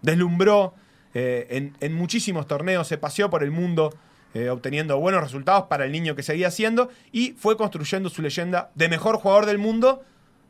deslumbró 0.01 0.75
en, 1.15 1.75
muchísimos 1.93 2.47
torneos, 2.47 2.89
se 2.89 2.97
paseó 2.97 3.29
por 3.29 3.43
el 3.43 3.51
mundo 3.51 3.95
obteniendo 4.51 4.99
buenos 4.99 5.21
resultados 5.21 5.65
para 5.65 5.85
el 5.85 5.93
niño 5.93 6.17
que 6.17 6.23
seguía 6.23 6.51
siendo 6.51 6.89
y 7.13 7.33
fue 7.33 7.59
construyendo 7.59 8.09
su 8.09 8.23
leyenda 8.23 8.71
de 8.75 8.89
mejor 8.89 9.19
jugador 9.19 9.45
del 9.45 9.59
mundo 9.59 10.05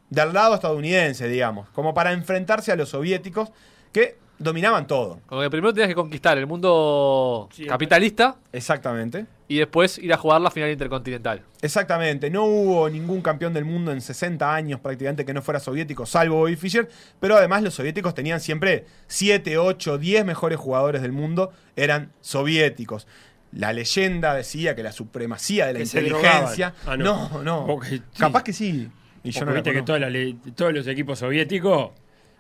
del 0.09 0.33
lado 0.33 0.55
estadounidense, 0.55 1.27
digamos, 1.27 1.68
como 1.71 1.95
para 1.95 2.12
enfrentarse 2.12 2.71
a 2.71 2.77
los 2.77 2.90
soviéticos 2.90 3.51
que 3.92 4.22
dominaban 4.43 4.87
todo. 4.87 5.21
Como 5.27 5.41
que 5.41 5.51
primero 5.51 5.73
tenías 5.73 5.89
que 5.89 5.95
conquistar 5.95 6.37
el 6.39 6.47
mundo 6.47 7.49
Sí, 7.53 7.67
capitalista 7.67 8.37
Exactamente. 8.53 9.27
y 9.49 9.59
después 9.59 9.99
ir 9.99 10.13
a 10.13 10.17
jugar 10.17 10.41
la 10.41 10.51
final 10.51 10.71
intercontinental. 10.71 11.43
Exactamente, 11.61 12.31
no 12.31 12.45
hubo 12.45 12.89
ningún 12.91 13.23
campeón 13.23 13.53
del 13.53 13.65
mundo 13.65 13.93
en 13.93 14.01
60 14.01 14.55
años 14.55 14.81
prácticamente 14.81 15.25
que 15.25 15.33
no 15.35 15.43
fuera 15.43 15.61
soviético, 15.61 16.07
salvo 16.07 16.39
Bobby 16.39 16.57
Fischer, 16.57 16.89
pero 17.21 17.37
además 17.37 17.63
los 17.63 17.75
soviéticos 17.75 18.15
tenían 18.15 18.41
siempre 18.41 18.85
7, 19.07 19.59
8, 19.59 19.99
10 19.99 20.25
mejores 20.25 20.59
jugadores 20.59 21.03
del 21.03 21.13
mundo, 21.13 21.53
eran 21.77 22.13
soviéticos. 22.21 23.07
La 23.53 23.73
leyenda 23.73 24.35
decía 24.35 24.75
que 24.75 24.83
la 24.83 24.93
supremacía 24.93 25.67
de 25.67 25.75
la 25.75 25.79
Que 25.81 25.85
inteligencia... 25.85 26.75
Ah, 26.87 26.97
no, 26.97 27.29
no. 27.29 27.43
no. 27.43 27.67
Porque 27.67 27.89
sí. 27.97 28.03
Capaz 28.19 28.43
que 28.45 28.53
sí. 28.55 28.89
Y 29.25 29.31
yo 29.31 29.45
no 29.45 29.53
viste 29.53 29.73
que 29.73 29.83
toda 29.83 29.99
la 29.99 30.09
todos 30.57 30.73
los 30.73 30.87
equipos 30.87 31.19
soviéticos, 31.19 31.91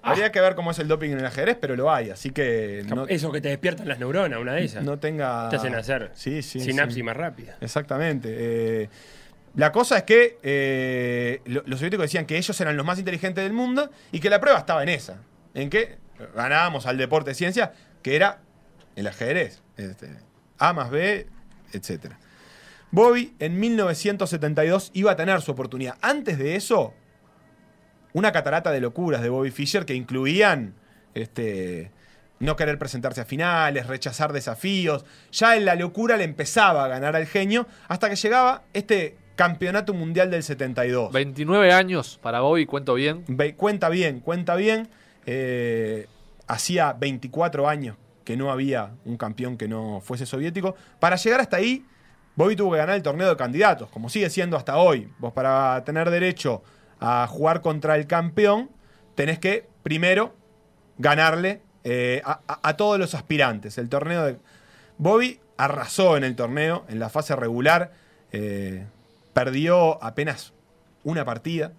Habría 0.02 0.32
que 0.32 0.40
ver 0.40 0.54
cómo 0.54 0.70
es 0.72 0.78
el 0.78 0.88
doping 0.88 1.10
en 1.10 1.18
el 1.20 1.26
ajedrez, 1.26 1.56
pero 1.60 1.76
lo 1.76 1.92
hay, 1.92 2.10
así 2.10 2.30
que 2.30 2.84
no, 2.88 3.06
eso 3.06 3.30
que 3.30 3.40
te 3.40 3.48
despiertan 3.50 3.86
las 3.88 3.98
neuronas, 3.98 4.40
una 4.40 4.54
de 4.54 4.64
esas. 4.64 4.82
no 4.84 4.98
tenga... 4.98 5.48
te 5.48 5.56
hacen 5.56 5.74
hacer 5.74 6.10
Sí, 6.14 6.42
sí, 6.42 6.60
sinapsis 6.60 6.96
sí. 6.96 7.02
más 7.02 7.16
rápida. 7.16 7.56
Exactamente. 7.60 8.28
Eh, 8.32 8.88
la 9.54 9.70
cosa 9.70 9.98
es 9.98 10.02
que 10.04 10.38
eh, 10.42 11.40
lo- 11.44 11.62
los 11.66 11.78
soviéticos 11.78 12.04
decían 12.04 12.26
que 12.26 12.36
ellos 12.36 12.60
eran 12.60 12.76
los 12.76 12.84
más 12.86 12.98
inteligentes 12.98 13.44
del 13.44 13.52
mundo 13.52 13.90
y 14.10 14.20
que 14.20 14.28
la 14.30 14.40
prueba 14.40 14.58
estaba 14.58 14.82
en 14.82 14.88
esa. 14.88 15.18
En 15.54 15.70
que 15.70 15.98
ganábamos 16.34 16.86
al 16.86 16.96
deporte 16.98 17.30
de 17.30 17.34
ciencia, 17.34 17.72
que 18.02 18.16
era 18.16 18.40
el 18.96 19.06
ajedrez. 19.06 19.62
Este, 19.76 20.08
a 20.58 20.72
más 20.72 20.90
B, 20.90 21.26
etc. 21.72 22.12
Bobby 22.90 23.34
en 23.38 23.58
1972 23.60 24.90
iba 24.94 25.12
a 25.12 25.16
tener 25.16 25.40
su 25.42 25.50
oportunidad. 25.52 25.96
Antes 26.02 26.38
de 26.38 26.56
eso, 26.56 26.92
una 28.12 28.32
catarata 28.32 28.70
de 28.70 28.80
locuras 28.80 29.22
de 29.22 29.28
Bobby 29.28 29.50
Fischer 29.50 29.84
que 29.84 29.94
incluían 29.94 30.74
este, 31.14 31.90
no 32.38 32.56
querer 32.56 32.78
presentarse 32.78 33.20
a 33.20 33.24
finales, 33.24 33.86
rechazar 33.86 34.32
desafíos. 34.32 35.04
Ya 35.30 35.56
en 35.56 35.64
la 35.64 35.74
locura 35.74 36.16
le 36.16 36.24
empezaba 36.24 36.84
a 36.84 36.88
ganar 36.88 37.16
al 37.16 37.26
genio 37.26 37.66
hasta 37.88 38.10
que 38.10 38.16
llegaba 38.16 38.62
este 38.72 39.16
campeonato 39.36 39.94
mundial 39.94 40.30
del 40.30 40.42
72. 40.42 41.12
29 41.12 41.72
años 41.72 42.18
para 42.22 42.40
Bobby, 42.40 42.66
cuento 42.66 42.94
bien. 42.94 43.24
Cuenta 43.56 43.88
bien, 43.88 44.20
cuenta 44.20 44.56
bien. 44.56 44.88
Eh, 45.24 46.06
hacía 46.46 46.92
24 46.94 47.68
años 47.68 47.96
que 48.24 48.36
no 48.36 48.50
había 48.50 48.90
un 49.04 49.16
campeón 49.16 49.56
que 49.56 49.68
no 49.68 50.00
fuese 50.00 50.26
soviético. 50.26 50.74
Para 50.98 51.16
llegar 51.16 51.40
hasta 51.40 51.56
ahí, 51.56 51.84
Bobby 52.34 52.56
tuvo 52.56 52.72
que 52.72 52.78
ganar 52.78 52.96
el 52.96 53.02
torneo 53.02 53.28
de 53.28 53.36
candidatos, 53.36 53.88
como 53.90 54.08
sigue 54.08 54.30
siendo 54.30 54.56
hasta 54.56 54.76
hoy. 54.76 55.08
Vos 55.18 55.32
para 55.32 55.82
tener 55.84 56.10
derecho 56.10 56.62
a 57.02 57.26
jugar 57.26 57.60
contra 57.60 57.96
el 57.96 58.06
campeón, 58.06 58.70
tenés 59.14 59.38
que 59.38 59.68
primero 59.82 60.34
ganarle 60.98 61.62
eh, 61.84 62.22
a, 62.24 62.76
todos 62.76 62.98
los 62.98 63.14
aspirantes. 63.14 63.78
El 63.78 63.88
torneo 63.88 64.24
de... 64.24 64.38
Bobby 64.98 65.40
arrasó 65.56 66.16
en 66.16 66.24
el 66.24 66.36
torneo, 66.36 66.84
en 66.88 66.98
la 66.98 67.08
fase 67.08 67.34
regular. 67.36 67.92
eh, 68.32 68.86
perdió 69.32 70.02
apenas 70.02 70.52
una 71.04 71.24
partida. 71.24 71.72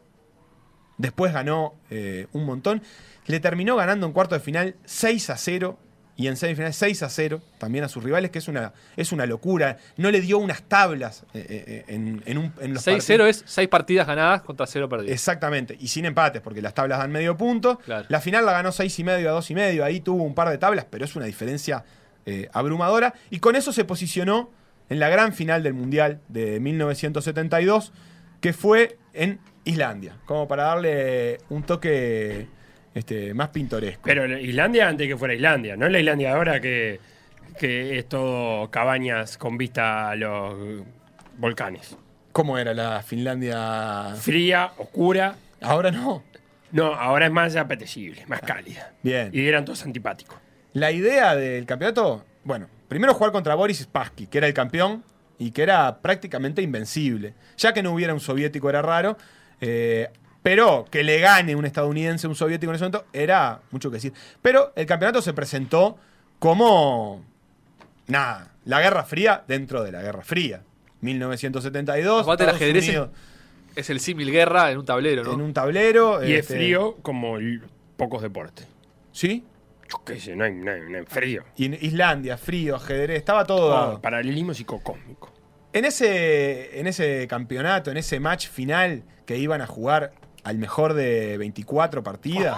Después 0.98 1.34
ganó 1.34 1.76
eh, 1.90 2.28
un 2.34 2.46
montón. 2.46 2.82
Le 3.26 3.40
terminó 3.40 3.76
ganando 3.76 4.06
en 4.06 4.14
cuarto 4.14 4.36
de 4.36 4.42
final 4.42 4.76
6 4.86 5.30
a 5.30 5.38
0. 5.38 5.78
Y 6.16 6.28
en 6.28 6.38
semifinal 6.38 6.74
6 6.74 7.04
a 7.04 7.10
0 7.10 7.42
también 7.58 7.84
a 7.84 7.90
sus 7.90 8.04
rivales, 8.04 8.30
que 8.30 8.38
es 8.38 8.48
una, 8.48 8.74
es 8.96 9.12
una 9.12 9.26
locura. 9.26 9.78
No 9.98 10.12
le 10.12 10.22
dio 10.22 10.38
unas 10.38 10.62
tablas 10.62 11.24
eh, 11.34 11.46
eh, 11.50 11.86
en, 11.88 12.22
en 12.26 12.38
un, 12.38 12.54
en 12.60 12.74
los 12.76 12.86
6-0 12.86 12.98
partidos. 12.98 13.30
es 13.30 13.44
6 13.48 13.68
partidas 13.68 14.06
ganadas 14.06 14.42
contra 14.44 14.68
0 14.68 14.88
perdidas. 14.88 15.12
Exactamente, 15.12 15.76
y 15.80 15.88
sin 15.88 16.06
empates, 16.06 16.42
porque 16.42 16.62
las 16.62 16.76
tablas 16.76 17.00
dan 17.00 17.12
medio 17.12 17.36
punto. 17.36 17.80
Claro. 17.80 18.06
La 18.10 18.22
final 18.22 18.46
la 18.46 18.52
ganó 18.52 18.72
6 18.72 19.00
y 19.00 19.04
medio 19.04 19.30
a 19.30 19.34
2 19.34 19.52
y 19.52 19.56
medio. 19.56 19.84
Ahí 19.84 20.02
tuvo 20.02 20.24
un 20.24 20.36
par 20.36 20.50
de 20.50 20.60
tablas, 20.60 20.86
pero 20.88 21.04
es 21.04 21.16
una 21.16 21.26
diferencia 21.26 21.84
eh, 22.26 22.48
abrumadora. 22.54 23.16
Y 23.32 23.40
con 23.40 23.56
eso 23.56 23.74
se 23.74 23.84
posicionó 23.84 24.52
en 24.90 25.00
la 25.00 25.10
gran 25.10 25.34
final 25.34 25.64
del 25.64 25.74
Mundial 25.74 26.22
de 26.30 26.60
1972, 26.60 27.92
que 28.40 28.54
fue 28.54 28.98
en 29.14 29.40
Islandia, 29.66 30.18
como 30.26 30.48
para 30.48 30.64
darle 30.64 31.40
un 31.50 31.64
toque 31.64 32.48
este, 32.94 33.34
más 33.34 33.50
pintoresco. 33.50 34.02
Pero 34.04 34.28
la 34.28 34.40
Islandia 34.40 34.88
antes 34.88 35.08
que 35.08 35.18
fuera 35.18 35.34
Islandia, 35.34 35.76
no 35.76 35.86
es 35.86 35.92
la 35.92 36.00
Islandia 36.00 36.30
de 36.30 36.34
ahora 36.36 36.60
que, 36.60 37.00
que 37.60 37.98
es 38.00 38.08
todo 38.08 38.70
cabañas 38.72 39.38
con 39.38 39.58
vista 39.58 40.10
a 40.12 40.16
los 40.16 40.84
volcanes. 41.38 41.98
¿Cómo 42.32 42.58
era 42.58 42.74
la 42.74 43.02
Finlandia? 43.04 44.16
Fría, 44.20 44.72
oscura. 44.78 45.36
Ahora 45.62 45.92
no. 45.92 46.24
No, 46.72 46.94
ahora 46.96 47.28
es 47.28 47.32
más 47.32 47.56
apetecible, 47.56 48.26
más 48.28 48.42
cálida. 48.42 48.92
Bien. 49.04 49.30
Y 49.32 49.48
eran 49.48 49.64
todos 49.64 49.84
antipáticos. 49.84 50.38
La 50.74 50.92
idea 50.92 51.36
del 51.36 51.68
campeonato, 51.68 52.26
bueno, 52.44 52.68
primero 52.88 53.14
jugar 53.14 53.32
contra 53.32 53.54
Boris 53.54 53.78
Spassky, 53.80 54.26
que 54.26 54.40
era 54.40 54.48
el 54.48 54.56
campeón 54.56 55.04
y 55.38 55.52
que 55.52 55.62
era 55.62 56.00
prácticamente 56.02 56.64
invencible. 56.64 57.36
Ya 57.58 57.74
que 57.74 57.84
no 57.84 57.92
hubiera 57.94 58.14
un 58.16 58.20
soviético 58.20 58.70
era 58.70 58.82
raro. 58.82 59.18
eh, 59.62 60.10
Pero 60.44 60.86
que 60.92 61.04
le 61.04 61.20
gane 61.20 61.56
un 61.56 61.66
estadounidense, 61.66 62.28
un 62.28 62.36
soviético 62.36 62.72
en 62.72 62.76
ese 62.76 62.84
momento, 62.86 63.06
era 63.14 63.62
mucho 63.72 63.90
que 63.90 63.96
decir. 63.96 64.14
Pero 64.42 64.74
el 64.76 64.86
campeonato 64.86 65.22
se 65.22 65.34
presentó 65.34 65.98
como. 66.40 67.24
Nada, 68.08 68.52
la 68.66 68.82
Guerra 68.82 69.04
Fría 69.06 69.44
dentro 69.48 69.82
de 69.84 69.92
la 69.94 70.02
Guerra 70.02 70.22
Fría. 70.24 70.62
1972. 71.02 72.24
Aparte, 72.24 72.44
el 72.44 72.50
ajedrez 72.50 72.88
Unidos 72.88 73.10
Es 73.76 73.90
el 73.90 74.00
símil 74.00 74.32
guerra 74.32 74.72
en 74.72 74.78
un 74.78 74.86
tablero, 74.86 75.24
¿no? 75.24 75.34
en 75.34 75.42
un 75.42 75.54
tablero. 75.54 76.24
Y 76.24 76.34
es 76.34 76.42
este, 76.42 76.56
frío 76.58 76.98
como 77.02 77.38
pocos 77.98 78.22
deportes. 78.22 78.68
¿Sí? 79.12 79.44
Yo 79.90 80.02
qué 80.06 80.20
sé, 80.20 80.36
no 80.36 80.44
hay, 80.44 80.54
no 80.54 80.72
hay- 80.72 80.82
no 80.90 80.98
hay 80.98 81.06
frío. 81.06 81.44
Y 81.56 81.66
en 81.66 81.74
Islandia, 81.76 82.38
frío, 82.38 82.76
ajedrez, 82.76 83.18
estaba 83.18 83.46
todo 83.46 83.68
Oh, 83.68 83.70
dado. 83.70 84.02
paralelismo 84.02 84.54
psicocósmico. 84.54 85.32
En 85.72 85.86
ese, 85.86 86.80
en 86.80 86.88
ese 86.88 87.28
campeonato, 87.28 87.90
en 87.92 87.98
ese 87.98 88.20
match 88.20 88.48
final 88.48 89.04
que 89.26 89.38
iban 89.38 89.62
a 89.62 89.68
jugar 89.68 90.12
al 90.44 90.58
mejor 90.58 90.94
de 90.94 91.38
24 91.38 92.04
partidas. 92.04 92.58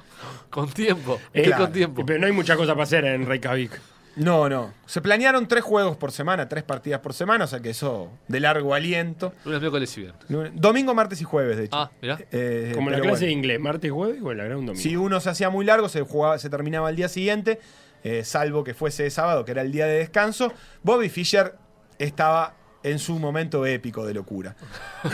Con 0.50 0.70
tiempo. 0.70 1.18
Eh, 1.32 1.42
¿Qué 1.42 1.48
claro. 1.48 1.64
con 1.64 1.72
tiempo? 1.72 2.06
Pero 2.06 2.20
no 2.20 2.26
hay 2.26 2.32
mucha 2.32 2.56
cosa 2.56 2.72
para 2.74 2.84
hacer 2.84 3.04
en 3.04 3.26
Reykjavik. 3.26 3.80
No, 4.16 4.48
no. 4.48 4.72
Se 4.86 5.00
planearon 5.00 5.48
tres 5.48 5.64
juegos 5.64 5.96
por 5.96 6.12
semana, 6.12 6.48
tres 6.48 6.62
partidas 6.62 7.00
por 7.00 7.12
semana, 7.12 7.44
o 7.44 7.46
sea 7.48 7.58
que 7.58 7.70
eso 7.70 8.12
de 8.28 8.38
largo 8.38 8.72
aliento. 8.72 9.32
Lunes, 9.44 9.60
miércoles 9.60 9.98
y 9.98 10.02
viernes. 10.02 10.52
Domingo, 10.54 10.94
martes 10.94 11.20
y 11.20 11.24
jueves, 11.24 11.56
de 11.56 11.64
hecho. 11.64 11.76
Ah, 11.76 11.90
mirá. 12.00 12.20
Eh, 12.30 12.70
Como 12.74 12.90
la 12.90 13.00
clase 13.00 13.24
de 13.26 13.32
inglés, 13.32 13.58
martes, 13.58 13.90
jueves 13.90 14.20
o 14.22 14.32
la 14.32 14.44
gran 14.44 14.58
domingo. 14.58 14.76
Si 14.76 14.96
uno 14.96 15.18
se 15.18 15.30
hacía 15.30 15.50
muy 15.50 15.64
largo, 15.64 15.88
se, 15.88 16.02
jugaba, 16.02 16.38
se 16.38 16.48
terminaba 16.48 16.88
el 16.90 16.94
día 16.94 17.08
siguiente, 17.08 17.58
eh, 18.04 18.22
salvo 18.22 18.62
que 18.62 18.72
fuese 18.74 19.10
sábado, 19.10 19.44
que 19.44 19.50
era 19.50 19.62
el 19.62 19.72
día 19.72 19.86
de 19.86 19.98
descanso. 19.98 20.52
Bobby 20.84 21.08
Fischer 21.08 21.56
estaba 21.98 22.54
en 22.84 23.00
su 23.00 23.18
momento 23.18 23.66
épico 23.66 24.06
de 24.06 24.14
locura. 24.14 24.54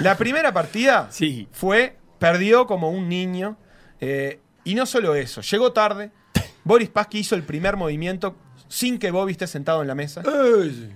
La 0.02 0.16
primera 0.18 0.52
partida 0.52 1.06
Sí. 1.10 1.48
fue, 1.52 1.96
perdió 2.20 2.66
como 2.68 2.90
un 2.90 3.08
niño. 3.08 3.56
eh, 4.00 4.38
y 4.62 4.74
no 4.76 4.86
solo 4.86 5.16
eso, 5.16 5.40
llegó 5.40 5.72
tarde. 5.72 6.12
Boris 6.62 6.90
Pasky 6.90 7.18
hizo 7.20 7.34
el 7.34 7.42
primer 7.42 7.76
movimiento 7.76 8.36
sin 8.68 8.98
que 8.98 9.10
Bobby 9.10 9.32
esté 9.32 9.46
sentado 9.48 9.80
en 9.82 9.88
la 9.88 9.94
mesa. 9.96 10.22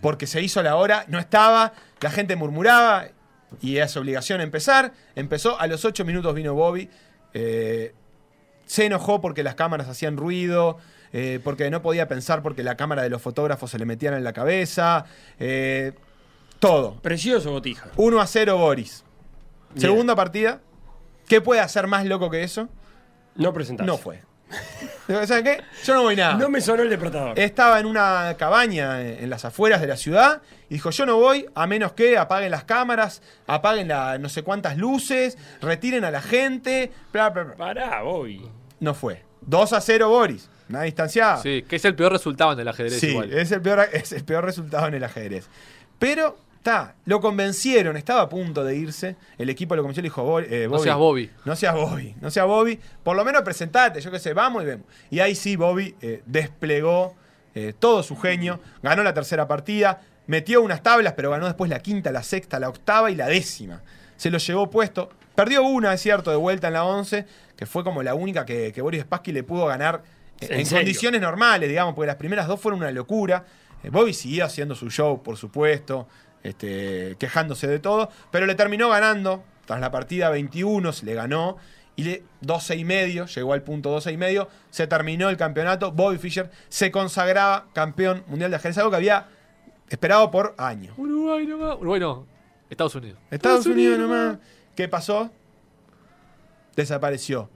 Porque 0.01 0.27
se 0.29 0.41
hizo 0.41 0.63
la 0.63 0.77
hora, 0.77 1.07
no 1.09 1.19
estaba, 1.19 1.73
la 2.01 2.11
gente 2.11 2.37
murmuraba 2.37 3.09
y 3.61 3.79
es 3.79 3.97
obligación 3.97 4.41
empezar. 4.43 4.93
Empezó, 5.17 5.59
a 5.59 5.67
los 5.67 5.85
ocho 5.85 6.05
minutos 6.05 6.35
vino 6.35 6.55
Bobby. 6.55 6.89
eh, 7.33 7.95
se 8.67 8.87
enojó 8.87 9.21
porque 9.21 9.43
las 9.43 9.55
cámaras 9.57 9.89
hacían 9.89 10.17
ruido, 10.17 10.79
eh, 11.13 11.41
porque 11.43 11.69
no 11.71 11.83
podía 11.83 12.07
pensar 12.09 12.43
porque 12.43 12.63
la 12.63 12.77
cámara 12.77 13.03
de 13.03 13.11
los 13.11 13.21
fotógrafos 13.21 13.71
se 13.71 13.79
le 13.79 13.87
metían 13.87 14.15
en 14.15 14.25
la 14.25 14.33
cabeza. 14.33 15.05
eh, 15.41 15.93
todo. 16.61 16.95
Precioso 17.01 17.51
botija. 17.51 17.91
1 17.97 18.21
a 18.21 18.27
0 18.27 18.57
Boris. 18.59 19.05
Bien. 19.75 19.81
Segunda 19.81 20.15
partida. 20.15 20.61
¿Qué 21.27 21.41
puede 21.41 21.61
hacer 21.61 21.87
más 21.87 22.05
loco 22.07 22.31
que 22.31 22.43
eso? 22.43 22.69
No 23.37 23.53
presentaste. 23.53 23.87
No 23.87 23.99
fue. 23.99 24.23
¿Saben 25.27 25.45
qué? 25.45 25.63
Yo 25.85 25.95
no 25.95 26.03
voy 26.03 26.17
nada. 26.17 26.35
No 26.35 26.49
me 26.49 26.61
sonó 26.61 26.83
el 26.83 26.91
despertador. 26.91 27.39
Estaba 27.39 27.81
en 27.81 27.87
una 27.87 28.35
cabaña 28.39 29.01
en 29.01 29.25
en 29.25 29.31
las 29.31 29.45
afueras 29.45 29.81
de 29.81 29.87
la 29.87 29.97
ciudad 29.97 30.43
y 30.69 30.75
dijo, 30.75 30.91
yo 30.91 31.07
no 31.07 31.17
voy 31.17 31.47
a 31.55 31.67
menos 31.67 31.93
que 31.93 32.17
apaguen 32.19 32.51
las 32.51 32.65
cámaras, 32.65 33.23
apaguen 33.47 33.89
la 33.89 34.19
no 34.19 34.29
sé 34.29 34.43
cuántas 34.43 34.77
luces, 34.77 35.37
retiren 35.61 36.05
a 36.05 36.11
la 36.11 36.23
gente, 36.23 36.93
bla, 37.13 37.31
bla, 37.31 37.45
bla. 37.45 37.57
Pará, 37.57 38.03
Bobby. 38.03 38.49
No 38.81 38.95
fue. 38.95 39.25
2 39.43 39.73
a 39.73 39.81
0 39.81 40.09
Boris. 40.09 40.49
Nada 40.69 40.85
distanciada. 40.85 41.39
Sí, 41.39 41.63
que 41.69 41.77
es 41.77 41.85
el 41.85 41.95
peor 41.95 42.13
resultado 42.13 42.53
en 42.53 42.61
el 42.61 42.69
ajedrez 42.69 42.99
Sí, 42.99 43.09
igual. 43.09 43.33
es 43.33 43.53
el, 43.53 43.61
peor, 43.61 43.89
es 43.93 44.13
el 44.13 44.25
peor 44.25 44.45
resultado 44.45 44.87
en 44.89 44.95
el 44.95 45.05
ajedrez. 45.05 45.49
Pero, 45.99 46.39
está, 46.65 46.95
lo 47.05 47.21
convencieron, 47.21 47.97
estaba 47.99 48.23
a 48.23 48.29
punto 48.29 48.65
de 48.65 48.75
irse. 48.75 49.17
El 49.37 49.51
equipo 49.51 49.77
lo 49.77 49.83
convenció 49.83 50.01
y 50.01 50.05
le 50.05 50.07
dijo, 50.07 50.23
"Bo- 50.25 50.41
eh, 50.41 50.67
No 50.71 50.79
seas 50.79 50.97
Bobby. 50.97 51.31
No 51.45 51.55
seas 51.57 51.75
Bobby, 51.75 52.15
no 52.23 52.31
seas 52.31 52.47
Bobby. 52.47 52.81
Por 53.03 53.15
lo 53.17 53.25
menos 53.25 53.43
presentate, 53.43 54.01
yo 54.01 54.11
qué 54.11 54.19
sé, 54.19 54.33
vamos 54.33 54.63
y 54.63 54.67
vemos. 54.67 54.87
Y 55.11 55.21
ahí 55.21 55.35
sí, 55.35 55.57
Bobby 55.57 55.95
eh, 56.01 56.23
desplegó 56.25 57.15
eh, 57.55 57.73
todo 57.79 58.03
su 58.03 58.17
genio, 58.17 58.59
ganó 58.83 59.03
la 59.03 59.13
tercera 59.15 59.47
partida, 59.47 60.01
metió 60.27 60.61
unas 60.63 60.83
tablas, 60.83 61.13
pero 61.13 61.31
ganó 61.31 61.45
después 61.47 61.71
la 61.71 61.79
quinta, 61.81 62.11
la 62.11 62.23
sexta, 62.23 62.59
la 62.59 62.69
octava 62.71 63.11
y 63.11 63.15
la 63.15 63.27
décima. 63.27 63.83
Se 64.17 64.31
lo 64.31 64.39
llevó 64.39 64.71
puesto. 64.71 65.11
Perdió 65.37 65.63
una, 65.63 65.93
es 65.93 66.01
cierto, 66.01 66.31
de 66.31 66.37
vuelta 66.37 66.69
en 66.69 66.73
la 66.73 66.85
11, 66.85 67.27
que 67.57 67.67
fue 67.67 67.85
como 67.85 68.03
la 68.03 68.15
única 68.15 68.45
que, 68.47 68.73
que 68.73 68.81
Boris 68.83 69.03
Spassky 69.03 69.33
le 69.33 69.43
pudo 69.43 69.67
ganar 69.67 70.03
¿En 70.41 70.61
en, 70.61 70.67
condiciones 70.69 71.21
normales, 71.21 71.69
digamos, 71.69 71.95
porque 71.95 72.07
las 72.09 72.17
primeras 72.17 72.49
dos 72.49 72.59
fueron 72.61 72.81
una 72.81 72.91
locura. 72.91 73.45
Bobby 73.91 74.15
siguió 74.15 74.47
haciendo 74.47 74.75
su 74.75 74.91
show, 74.91 75.23
por 75.23 75.37
supuesto, 75.37 76.09
este, 76.45 77.17
quejándose 77.19 77.67
de 77.67 77.81
todo, 77.81 78.11
pero 78.31 78.47
le 78.47 78.55
terminó 78.55 78.89
ganando. 78.89 79.43
Tras 79.67 79.81
la 79.81 79.91
partida 79.91 80.29
21 80.29 80.93
se 80.93 81.07
le 81.07 81.15
ganó 81.15 81.57
y 81.97 82.05
le 82.05 82.23
12 82.43 82.77
y 82.77 82.85
medio, 82.85 83.27
llegó 83.27 83.55
al 83.55 83.63
punto 83.63 83.91
12 83.91 84.13
y 84.13 84.17
medio, 84.17 84.49
se 84.71 84.87
terminó 84.87 85.31
el 85.31 85.37
campeonato. 85.37 85.91
Bobby 85.91 86.19
Fischer 86.19 86.51
se 86.69 86.91
consagraba 86.91 87.67
campeón 87.73 88.25
mundial 88.27 88.51
de 88.51 88.57
ajedrez, 88.57 88.79
algo 88.79 88.91
que 88.91 88.97
había 88.97 89.27
esperado 89.89 90.31
por 90.31 90.55
años. 90.59 90.95
Uruguay 90.99 91.47
nomás. 91.47 91.77
Uruguay 91.77 92.01
no. 92.01 92.27
Estados 92.69 92.95
Unidos. 92.95 93.19
Estados 93.31 93.67
Unidos 93.67 93.99
nomás. 93.99 94.39
¿Qué 94.75 94.89
pasó? 94.89 95.31
Desapareció. 96.77 97.49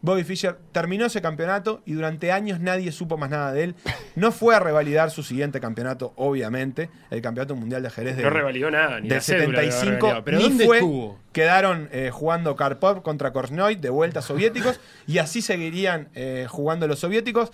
Bobby 0.00 0.22
Fischer 0.22 0.56
terminó 0.70 1.06
ese 1.06 1.20
campeonato 1.20 1.82
y 1.84 1.94
durante 1.94 2.30
años 2.30 2.60
nadie 2.60 2.92
supo 2.92 3.16
más 3.18 3.30
nada 3.30 3.52
de 3.52 3.64
él. 3.64 3.74
No 4.14 4.30
fue 4.30 4.54
a 4.54 4.60
revalidar 4.60 5.10
su 5.10 5.22
siguiente 5.22 5.60
campeonato, 5.60 6.12
obviamente, 6.16 6.88
el 7.10 7.20
campeonato 7.20 7.56
mundial 7.56 7.82
de 7.82 7.88
ajedrez 7.88 8.16
No 8.16 8.22
del, 8.22 8.32
revalidó 8.32 8.70
nada, 8.70 9.00
ni 9.00 9.08
del 9.08 9.18
la 9.18 9.22
cédula 9.22 9.60
debe 9.60 9.72
haber 9.72 9.72
75. 9.72 9.96
revalidado. 10.06 10.24
Pero 10.24 10.38
ni 10.38 10.42
¿dónde 10.44 10.66
fue. 10.66 10.76
estuvo? 10.78 11.18
Quedaron 11.32 11.88
eh, 11.92 12.10
jugando 12.12 12.54
Karpov 12.54 13.02
contra 13.02 13.32
Korchnoi 13.32 13.76
de 13.76 13.90
vuelta 13.90 14.22
soviéticos 14.22 14.80
y 15.06 15.18
así 15.18 15.42
seguirían 15.42 16.08
eh, 16.14 16.46
jugando 16.48 16.86
los 16.86 17.00
soviéticos. 17.00 17.50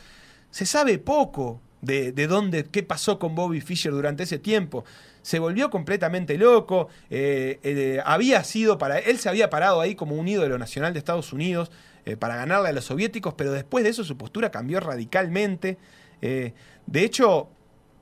Se 0.50 0.66
sabe 0.66 0.98
poco 0.98 1.60
de, 1.80 2.12
de 2.12 2.26
dónde, 2.26 2.64
qué 2.64 2.82
pasó 2.82 3.18
con 3.18 3.34
Bobby 3.34 3.60
Fischer 3.62 3.92
durante 3.92 4.22
ese 4.22 4.38
tiempo. 4.38 4.84
Se 5.22 5.38
volvió 5.38 5.70
completamente 5.70 6.36
loco. 6.36 6.88
eh, 7.10 8.02
había 8.04 8.44
sido 8.44 8.76
para. 8.76 8.98
Él 8.98 9.18
se 9.18 9.30
había 9.30 9.48
parado 9.48 9.80
ahí 9.80 9.94
como 9.94 10.16
un 10.16 10.28
ídolo 10.28 10.58
nacional 10.58 10.92
de 10.92 10.98
Estados 10.98 11.32
Unidos 11.32 11.70
eh, 12.04 12.16
para 12.16 12.36
ganarle 12.36 12.68
a 12.68 12.72
los 12.72 12.84
soviéticos, 12.84 13.34
pero 13.34 13.52
después 13.52 13.84
de 13.84 13.90
eso 13.90 14.04
su 14.04 14.16
postura 14.16 14.50
cambió 14.50 14.80
radicalmente. 14.80 15.78
Eh, 16.22 16.54
de 16.86 17.04
hecho, 17.04 17.50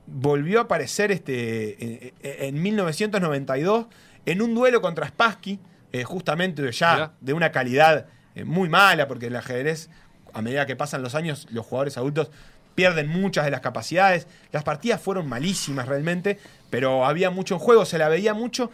volvió 0.05 0.59
a 0.59 0.63
aparecer 0.63 1.11
este, 1.11 1.69
eh, 1.83 2.13
eh, 2.21 2.37
en 2.41 2.61
1992 2.61 3.87
en 4.25 4.41
un 4.41 4.55
duelo 4.55 4.81
contra 4.81 5.07
Spassky, 5.07 5.59
eh, 5.91 6.03
justamente 6.03 6.69
ya 6.71 7.13
de 7.19 7.33
una 7.33 7.51
calidad 7.51 8.07
muy 8.45 8.67
mala, 8.67 9.07
porque 9.07 9.27
el 9.27 9.35
ajedrez, 9.35 9.89
a 10.33 10.41
medida 10.41 10.65
que 10.65 10.75
pasan 10.75 11.03
los 11.03 11.13
años, 11.13 11.47
los 11.51 11.65
jugadores 11.65 11.97
adultos 11.97 12.31
pierden 12.73 13.07
muchas 13.07 13.45
de 13.45 13.51
las 13.51 13.61
capacidades. 13.61 14.25
Las 14.51 14.63
partidas 14.63 14.99
fueron 14.99 15.29
malísimas 15.29 15.87
realmente, 15.87 16.39
pero 16.71 17.05
había 17.05 17.29
mucho 17.29 17.53
en 17.53 17.59
juego, 17.59 17.85
se 17.85 17.99
la 17.99 18.09
veía 18.09 18.33
mucho. 18.33 18.71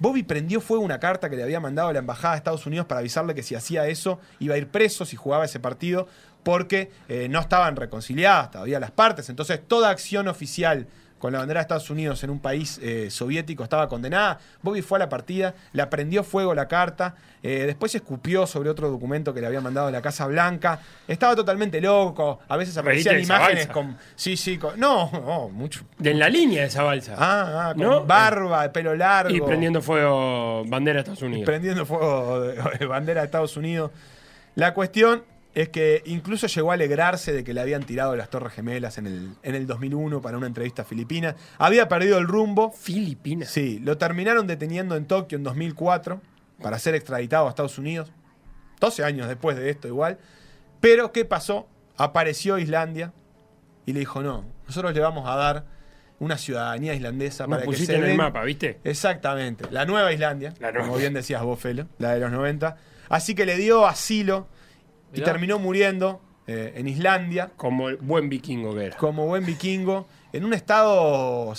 Bobby 0.00 0.22
prendió 0.22 0.60
fuego 0.60 0.84
una 0.84 1.00
carta 1.00 1.28
que 1.28 1.36
le 1.36 1.42
había 1.42 1.60
mandado 1.60 1.88
a 1.88 1.92
la 1.92 1.98
embajada 1.98 2.34
de 2.34 2.38
Estados 2.38 2.66
Unidos 2.66 2.86
para 2.86 3.00
avisarle 3.00 3.34
que 3.34 3.42
si 3.42 3.54
hacía 3.54 3.86
eso 3.86 4.20
iba 4.38 4.54
a 4.54 4.58
ir 4.58 4.68
preso 4.68 5.04
si 5.04 5.16
jugaba 5.16 5.44
ese 5.44 5.60
partido, 5.60 6.06
porque 6.42 6.90
eh, 7.08 7.28
no 7.28 7.40
estaban 7.40 7.76
reconciliadas 7.76 8.52
todavía 8.52 8.80
las 8.80 8.90
partes. 8.90 9.28
Entonces, 9.28 9.60
toda 9.66 9.90
acción 9.90 10.28
oficial 10.28 10.86
con 11.18 11.32
la 11.32 11.38
bandera 11.40 11.60
de 11.60 11.62
Estados 11.62 11.90
Unidos 11.90 12.22
en 12.24 12.30
un 12.30 12.40
país 12.40 12.78
eh, 12.82 13.10
soviético 13.10 13.62
estaba 13.64 13.88
condenada. 13.88 14.38
Bobby 14.62 14.82
fue 14.82 14.98
a 14.98 15.00
la 15.00 15.08
partida, 15.08 15.54
le 15.72 15.86
prendió 15.86 16.22
fuego 16.24 16.54
la 16.54 16.68
carta, 16.68 17.14
eh, 17.42 17.64
después 17.66 17.94
escupió 17.94 18.46
sobre 18.46 18.70
otro 18.70 18.88
documento 18.90 19.32
que 19.34 19.40
le 19.40 19.46
había 19.46 19.60
mandado 19.60 19.86
de 19.86 19.92
la 19.92 20.02
Casa 20.02 20.26
Blanca. 20.26 20.80
Estaba 21.06 21.34
totalmente 21.36 21.80
loco, 21.80 22.40
a 22.48 22.56
veces 22.56 22.76
aparecían 22.76 23.20
imágenes 23.20 23.66
con. 23.68 23.96
Sí, 24.16 24.36
sí, 24.36 24.58
con- 24.58 24.78
no, 24.78 25.10
no, 25.12 25.48
mucho. 25.48 25.84
De 25.98 26.10
en 26.10 26.18
la 26.18 26.28
línea 26.28 26.62
de 26.62 26.68
esa 26.68 26.82
balsa. 26.82 27.14
Ah, 27.18 27.68
ah, 27.70 27.74
con 27.74 27.82
¿No? 27.82 28.04
barba, 28.04 28.70
pelo 28.72 28.94
largo. 28.94 29.34
y 29.34 29.40
prendiendo 29.40 29.82
fuego 29.82 30.64
bandera 30.66 30.94
de 30.96 31.00
Estados 31.00 31.22
Unidos. 31.22 31.44
prendiendo 31.46 31.84
fuego 31.86 32.40
de, 32.40 32.62
de 32.78 32.86
bandera 32.86 33.20
de 33.20 33.26
Estados 33.26 33.56
Unidos. 33.56 33.90
La 34.54 34.74
cuestión 34.74 35.22
es 35.54 35.70
que 35.70 36.02
incluso 36.06 36.46
llegó 36.46 36.70
a 36.70 36.74
alegrarse 36.74 37.32
de 37.32 37.42
que 37.42 37.52
le 37.54 37.60
habían 37.60 37.82
tirado 37.82 38.14
las 38.16 38.30
Torres 38.30 38.52
Gemelas 38.52 38.98
en 38.98 39.06
el, 39.06 39.30
en 39.42 39.54
el 39.54 39.66
2001 39.66 40.20
para 40.22 40.36
una 40.36 40.46
entrevista 40.46 40.82
a 40.82 40.84
Filipinas. 40.84 41.34
Había 41.58 41.88
perdido 41.88 42.18
el 42.18 42.28
rumbo. 42.28 42.70
Filipinas. 42.72 43.50
Sí, 43.50 43.80
lo 43.80 43.98
terminaron 43.98 44.46
deteniendo 44.46 44.94
en 44.96 45.06
Tokio 45.06 45.36
en 45.36 45.44
2004 45.44 46.20
para 46.62 46.78
ser 46.78 46.94
extraditado 46.94 47.46
a 47.46 47.50
Estados 47.50 47.78
Unidos. 47.78 48.12
12 48.80 49.04
años 49.04 49.28
después 49.28 49.56
de 49.56 49.70
esto 49.70 49.88
igual. 49.88 50.18
Pero 50.80 51.12
¿qué 51.12 51.24
pasó? 51.24 51.68
Apareció 51.96 52.58
Islandia 52.58 53.12
y 53.86 53.92
le 53.92 54.00
dijo, 54.00 54.22
no, 54.22 54.44
nosotros 54.66 54.94
le 54.94 55.00
vamos 55.00 55.28
a 55.28 55.34
dar 55.34 55.64
una 56.20 56.36
ciudadanía 56.36 56.94
islandesa 56.94 57.44
Nos 57.44 57.50
para 57.50 57.62
que 57.62 57.66
pusiste 57.66 57.92
se 57.92 57.98
en 57.98 58.04
el 58.04 58.16
mapa, 58.16 58.42
¿viste? 58.44 58.78
Exactamente, 58.84 59.64
la 59.70 59.84
nueva 59.84 60.12
Islandia, 60.12 60.52
La 60.60 60.72
nueva. 60.72 60.86
como 60.86 60.98
bien 60.98 61.14
decías 61.14 61.42
vos, 61.42 61.58
Felo, 61.58 61.86
la 61.98 62.14
de 62.14 62.20
los 62.20 62.30
90. 62.30 62.76
Así 63.08 63.34
que 63.34 63.46
le 63.46 63.56
dio 63.56 63.86
asilo 63.86 64.46
y 65.12 65.20
terminó 65.22 65.58
muriendo 65.58 66.20
eh, 66.46 66.72
en 66.76 66.88
Islandia 66.88 67.50
Como 67.56 67.88
el 67.88 67.96
buen 67.96 68.28
vikingo 68.28 68.74
que 68.74 68.86
era. 68.86 68.96
como 68.96 69.26
buen 69.26 69.44
vikingo, 69.44 70.08
en 70.32 70.44
un 70.44 70.54
estado 70.54 71.52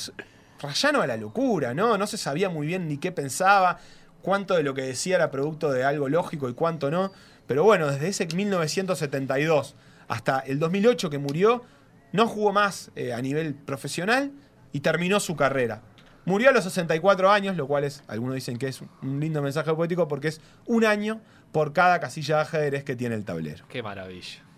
rayano 0.62 1.02
a 1.02 1.08
la 1.08 1.18
locura, 1.18 1.74
¿no? 1.74 1.98
No 1.98 2.08
se 2.08 2.18
sabía 2.18 2.50
muy 2.50 2.68
bien 2.68 2.88
ni 2.88 2.98
qué 2.98 3.12
pensaba. 3.12 3.80
cuánto 4.22 4.56
de 4.56 4.64
lo 4.64 4.74
que 4.74 4.82
decía 4.82 5.16
era 5.16 5.32
producto 5.32 5.72
de 5.72 5.84
algo 5.84 6.10
lógico 6.10 6.50
y 6.50 6.54
cuánto 6.54 6.92
no. 6.92 7.12
Pero 7.48 7.64
bueno, 7.64 7.90
desde 7.92 8.08
ese 8.08 8.28
1972 8.28 9.76
hasta 10.08 10.40
el 10.40 10.60
2008 10.60 11.10
que 11.10 11.20
murió, 11.20 11.64
no 12.12 12.28
jugó 12.28 12.52
más 12.52 12.92
eh, 12.96 13.14
a 13.14 13.22
nivel 13.22 13.54
profesional 13.54 14.32
y 14.72 14.82
terminó 14.82 15.20
su 15.20 15.36
carrera. 15.36 15.82
Murió 16.26 16.50
a 16.50 16.52
los 16.52 16.64
64 16.64 17.32
años, 17.32 17.56
lo 17.56 17.68
cual 17.68 17.84
es, 17.86 18.04
algunos 18.08 18.36
dicen 18.36 18.58
que 18.58 18.68
es 18.68 18.82
un 19.02 19.20
lindo 19.20 19.42
mensaje 19.42 19.74
poético 19.74 20.08
porque 20.08 20.28
es 20.28 20.42
un 20.66 20.86
año 20.86 21.22
por 21.52 21.74
cada 21.74 22.00
casilla 22.00 22.38
de 22.38 22.42
ajedrez 22.42 22.84
que 22.84 22.96
tiene 22.96 23.16
el 23.16 23.26
tablero. 23.26 23.66
Qué 23.68 23.82
maravilla. 23.84 24.49